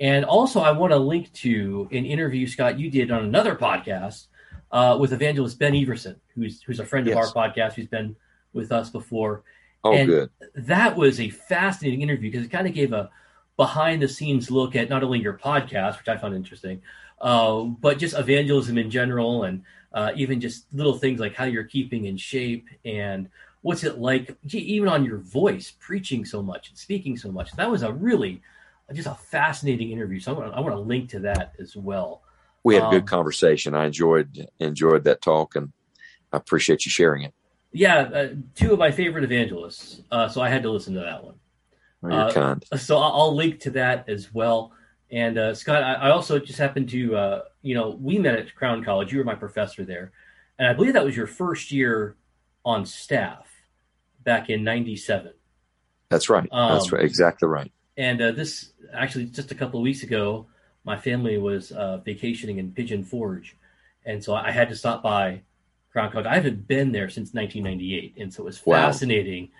And 0.00 0.24
also 0.24 0.60
i 0.60 0.70
want 0.70 0.92
to 0.92 0.98
link 0.98 1.32
to 1.34 1.88
an 1.90 2.04
interview 2.04 2.46
scott 2.46 2.78
you 2.78 2.90
did 2.90 3.10
on 3.10 3.24
another 3.24 3.56
podcast 3.56 4.26
uh, 4.70 4.96
with 5.00 5.12
evangelist 5.12 5.58
Ben 5.58 5.74
Everson, 5.74 6.20
who's 6.34 6.62
who's 6.62 6.80
a 6.80 6.86
friend 6.86 7.08
of 7.08 7.16
our 7.16 7.26
podcast, 7.26 7.72
who's 7.72 7.86
been 7.86 8.16
with 8.52 8.72
us 8.72 8.90
before. 8.90 9.42
Oh, 9.84 9.92
and- 9.92 10.06
good. 10.08 10.30
That 10.54 10.96
was 10.96 11.20
a 11.20 11.30
fascinating 11.30 12.02
interview 12.02 12.30
because 12.30 12.46
it 12.46 12.50
kind 12.50 12.66
of 12.66 12.74
gave 12.74 12.92
a 12.92 13.10
behind 13.56 14.02
the 14.02 14.08
scenes 14.08 14.50
look 14.50 14.76
at 14.76 14.88
not 14.88 15.02
only 15.02 15.20
your 15.20 15.34
podcast, 15.34 15.98
which 15.98 16.08
I 16.08 16.16
found 16.16 16.34
interesting, 16.34 16.80
uh, 17.20 17.62
but 17.62 17.98
just 17.98 18.16
evangelism 18.16 18.78
in 18.78 18.90
general, 18.90 19.44
and 19.44 19.62
uh, 19.92 20.12
even 20.16 20.40
just 20.40 20.72
little 20.72 20.94
things 20.96 21.18
like 21.18 21.34
how 21.34 21.44
you're 21.44 21.64
keeping 21.64 22.04
in 22.04 22.16
shape 22.16 22.68
and 22.84 23.28
what's 23.62 23.82
it 23.84 23.98
like, 23.98 24.36
gee, 24.46 24.58
even 24.58 24.88
on 24.88 25.04
your 25.04 25.18
voice, 25.18 25.72
preaching 25.80 26.24
so 26.24 26.42
much 26.42 26.68
and 26.68 26.78
speaking 26.78 27.16
so 27.16 27.30
much. 27.32 27.50
That 27.52 27.70
was 27.70 27.82
a 27.82 27.92
really 27.92 28.42
just 28.94 29.08
a 29.08 29.14
fascinating 29.14 29.90
interview. 29.90 30.20
So 30.20 30.32
I 30.34 30.38
want 30.38 30.52
to, 30.52 30.56
I 30.56 30.60
want 30.60 30.74
to 30.74 30.80
link 30.80 31.10
to 31.10 31.20
that 31.20 31.54
as 31.58 31.74
well. 31.76 32.22
We 32.64 32.74
had 32.74 32.84
a 32.84 32.86
Um, 32.86 32.92
good 32.92 33.06
conversation. 33.06 33.74
I 33.74 33.86
enjoyed 33.86 34.46
enjoyed 34.60 35.04
that 35.04 35.22
talk, 35.22 35.56
and 35.56 35.72
I 36.32 36.36
appreciate 36.36 36.84
you 36.84 36.90
sharing 36.90 37.22
it. 37.22 37.34
Yeah, 37.72 37.98
uh, 37.98 38.28
two 38.54 38.72
of 38.72 38.78
my 38.78 38.90
favorite 38.90 39.24
evangelists. 39.24 40.02
Uh, 40.10 40.28
so 40.28 40.40
I 40.40 40.48
had 40.48 40.62
to 40.62 40.70
listen 40.70 40.94
to 40.94 41.00
that 41.00 41.24
one. 41.24 41.34
Oh, 42.02 42.08
Uh. 42.10 42.76
So 42.76 42.96
I'll, 42.96 43.12
I'll 43.12 43.34
link 43.34 43.60
to 43.60 43.70
that 43.72 44.08
as 44.08 44.32
well. 44.32 44.72
And 45.10 45.38
uh, 45.38 45.54
Scott, 45.54 45.82
I, 45.82 45.94
I 45.94 46.10
also 46.10 46.38
just 46.38 46.58
happened 46.58 46.88
to, 46.90 47.16
uh, 47.16 47.42
you 47.62 47.74
know, 47.74 47.90
we 47.90 48.18
met 48.18 48.38
at 48.38 48.54
Crown 48.54 48.84
College. 48.84 49.12
You 49.12 49.18
were 49.18 49.24
my 49.24 49.34
professor 49.34 49.84
there, 49.84 50.12
and 50.58 50.68
I 50.68 50.74
believe 50.74 50.92
that 50.92 51.04
was 51.04 51.16
your 51.16 51.26
first 51.26 51.72
year 51.72 52.16
on 52.64 52.84
staff 52.84 53.48
back 54.22 54.50
in 54.50 54.64
'97. 54.64 55.32
That's 56.10 56.28
right. 56.28 56.48
That's 56.52 56.92
um, 56.92 56.98
right. 56.98 57.04
Exactly 57.04 57.48
right. 57.48 57.72
And 57.96 58.20
uh, 58.20 58.32
this 58.32 58.72
actually 58.92 59.26
just 59.26 59.50
a 59.50 59.54
couple 59.54 59.80
of 59.80 59.84
weeks 59.84 60.02
ago, 60.02 60.46
my 60.84 60.98
family 60.98 61.38
was 61.38 61.72
uh, 61.72 61.98
vacationing 61.98 62.58
in 62.58 62.72
Pigeon 62.72 63.02
Forge, 63.02 63.56
and 64.04 64.22
so 64.22 64.34
I 64.34 64.50
had 64.50 64.68
to 64.68 64.76
stop 64.76 65.02
by 65.02 65.40
I 65.98 66.34
haven't 66.34 66.66
been 66.68 66.92
there 66.92 67.08
since 67.08 67.34
1998, 67.34 68.14
and 68.18 68.32
so 68.32 68.42
it 68.42 68.46
was 68.46 68.64
Wow. 68.66 68.86
fascinating 68.86 69.50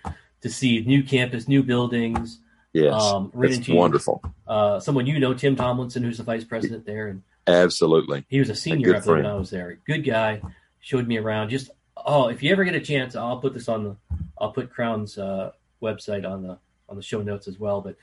to 0.41 0.49
see 0.49 0.81
new 0.81 1.03
campus, 1.03 1.47
new 1.47 1.63
buildings. 1.63 2.39
Yes, 2.73 2.93
Um, 2.93 3.31
it's 3.41 3.67
wonderful. 3.67 4.21
Uh, 4.47 4.79
someone 4.79 5.05
you 5.07 5.19
know, 5.19 5.33
Tim 5.33 5.55
Tomlinson, 5.55 6.03
who's 6.03 6.17
the 6.17 6.23
vice 6.23 6.43
president 6.43 6.85
there, 6.85 7.07
and 7.07 7.23
Absolutely. 7.47 8.25
he 8.29 8.39
was 8.39 8.49
a 8.49 8.55
senior 8.55 8.99
there 8.99 9.15
when. 9.15 9.25
I 9.25 9.33
was 9.33 9.49
there. 9.49 9.79
Good 9.85 10.03
guy, 10.05 10.41
showed 10.79 11.07
me 11.07 11.17
around. 11.17 11.49
Just 11.49 11.71
oh, 11.97 12.29
if 12.29 12.41
you 12.41 12.51
ever 12.51 12.63
get 12.63 12.75
a 12.75 12.79
chance, 12.79 13.15
I'll 13.15 13.39
put 13.39 13.53
this 13.53 13.67
on 13.67 13.83
the 13.83 13.95
I'll 14.37 14.51
put 14.51 14.69
Crown's 14.69 15.17
uh, 15.17 15.51
website 15.81 16.29
on 16.29 16.43
the 16.43 16.57
on 16.87 16.95
the 16.95 17.01
show 17.03 17.21
notes 17.21 17.47
as 17.47 17.59
well. 17.59 17.81
But 17.81 17.95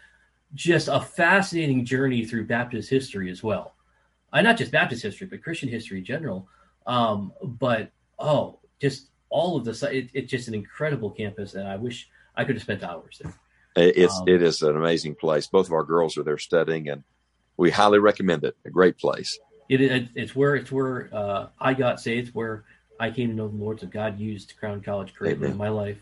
just 0.55 0.89
a 0.89 1.01
fascinating 1.01 1.85
journey 1.85 2.25
through 2.25 2.45
Baptist 2.47 2.91
history 2.91 3.31
as 3.31 3.43
well. 3.43 3.75
Uh, 4.33 4.43
not 4.43 4.57
just 4.59 4.73
Baptist 4.73 5.03
history, 5.03 5.27
but 5.29 5.43
Christian 5.43 5.69
history 5.69 5.99
in 5.99 6.05
general. 6.05 6.49
Um, 6.87 7.33
but 7.43 7.91
oh, 8.19 8.59
just 8.81 9.09
all 9.29 9.57
of 9.57 9.65
the 9.65 9.91
it, 9.91 10.11
it's 10.15 10.31
just 10.31 10.49
an 10.49 10.55
incredible 10.55 11.11
campus, 11.11 11.55
and 11.55 11.67
I 11.67 11.77
wish 11.77 12.09
I 12.37 12.45
could 12.45 12.57
have 12.57 12.63
spent 12.63 12.83
hours 12.83 13.21
there. 13.23 13.35
It's 13.77 14.19
Um, 14.21 14.29
it 14.29 14.43
is 14.43 14.63
an 14.63 14.77
amazing 14.77 15.17
place. 15.17 15.47
Both 15.47 15.67
of 15.67 15.73
our 15.73 15.85
girls 15.85 16.17
are 16.17 16.23
there 16.23 16.39
studying, 16.39 16.89
and 16.89 17.03
we 17.57 17.71
highly 17.71 17.99
recommend 17.99 18.45
it. 18.45 18.57
A 18.65 18.71
great 18.71 18.99
place. 18.99 19.39
It, 19.69 19.81
it 19.81 20.09
it's 20.15 20.35
where 20.35 20.55
it's 20.55 20.73
where 20.73 21.11
uh, 21.13 21.49
I 21.61 21.75
got 21.75 22.01
saved. 22.01 22.35
Where 22.35 22.65
I 22.99 23.11
came 23.11 23.29
to 23.29 23.35
know 23.35 23.49
the 23.49 23.57
Lord. 23.57 23.81
So 23.81 23.87
God 23.87 24.19
used 24.19 24.55
Crown 24.59 24.81
College 24.81 25.15
greatly 25.15 25.51
in 25.51 25.57
my 25.57 25.69
life. 25.69 25.99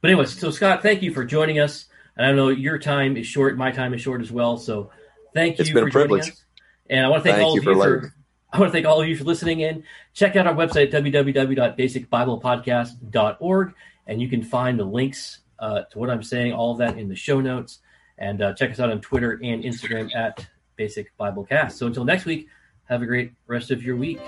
But 0.00 0.10
anyways, 0.10 0.38
so 0.38 0.50
Scott, 0.50 0.82
thank 0.82 1.02
you 1.02 1.12
for 1.12 1.24
joining 1.24 1.60
us. 1.60 1.86
And 2.16 2.26
I 2.26 2.32
know 2.32 2.48
your 2.48 2.78
time 2.78 3.16
is 3.16 3.26
short, 3.26 3.56
my 3.56 3.70
time 3.70 3.94
is 3.94 4.00
short 4.00 4.20
as 4.20 4.30
well. 4.30 4.58
So 4.58 4.90
thank 5.32 5.58
you 5.58 5.62
It's 5.62 5.70
been 5.70 5.84
for 5.84 5.88
a 5.88 5.92
privilege. 5.92 6.30
us. 6.30 6.44
And 6.90 7.06
I 7.06 7.08
want 7.08 7.22
to 7.22 7.30
thank, 7.30 7.36
Thank 7.36 7.46
all 7.46 7.54
you 7.54 7.60
of 7.60 7.66
you 7.66 7.74
letting 7.74 8.00
for. 8.00 8.14
I 8.52 8.58
want 8.58 8.70
to 8.70 8.72
thank 8.72 8.86
all 8.86 9.00
of 9.00 9.08
you 9.08 9.16
for 9.16 9.24
listening 9.24 9.60
in. 9.60 9.82
Check 10.12 10.36
out 10.36 10.46
our 10.46 10.54
website 10.54 10.92
www.basicbiblepodcast.org, 10.92 13.74
and 14.06 14.20
you 14.20 14.28
can 14.28 14.42
find 14.42 14.78
the 14.78 14.84
links 14.84 15.38
uh, 15.58 15.84
to 15.84 15.98
what 15.98 16.10
I'm 16.10 16.22
saying, 16.22 16.52
all 16.52 16.72
of 16.72 16.78
that 16.78 16.98
in 16.98 17.08
the 17.08 17.16
show 17.16 17.40
notes. 17.40 17.78
And 18.18 18.42
uh, 18.42 18.52
check 18.52 18.70
us 18.70 18.78
out 18.78 18.90
on 18.90 19.00
Twitter 19.00 19.40
and 19.42 19.64
Instagram 19.64 20.14
at 20.14 20.46
Basic 20.76 21.16
Biblecast. 21.18 21.72
So 21.72 21.86
until 21.86 22.04
next 22.04 22.26
week, 22.26 22.48
have 22.84 23.00
a 23.00 23.06
great 23.06 23.32
rest 23.46 23.70
of 23.70 23.82
your 23.82 23.96
week. 23.96 24.20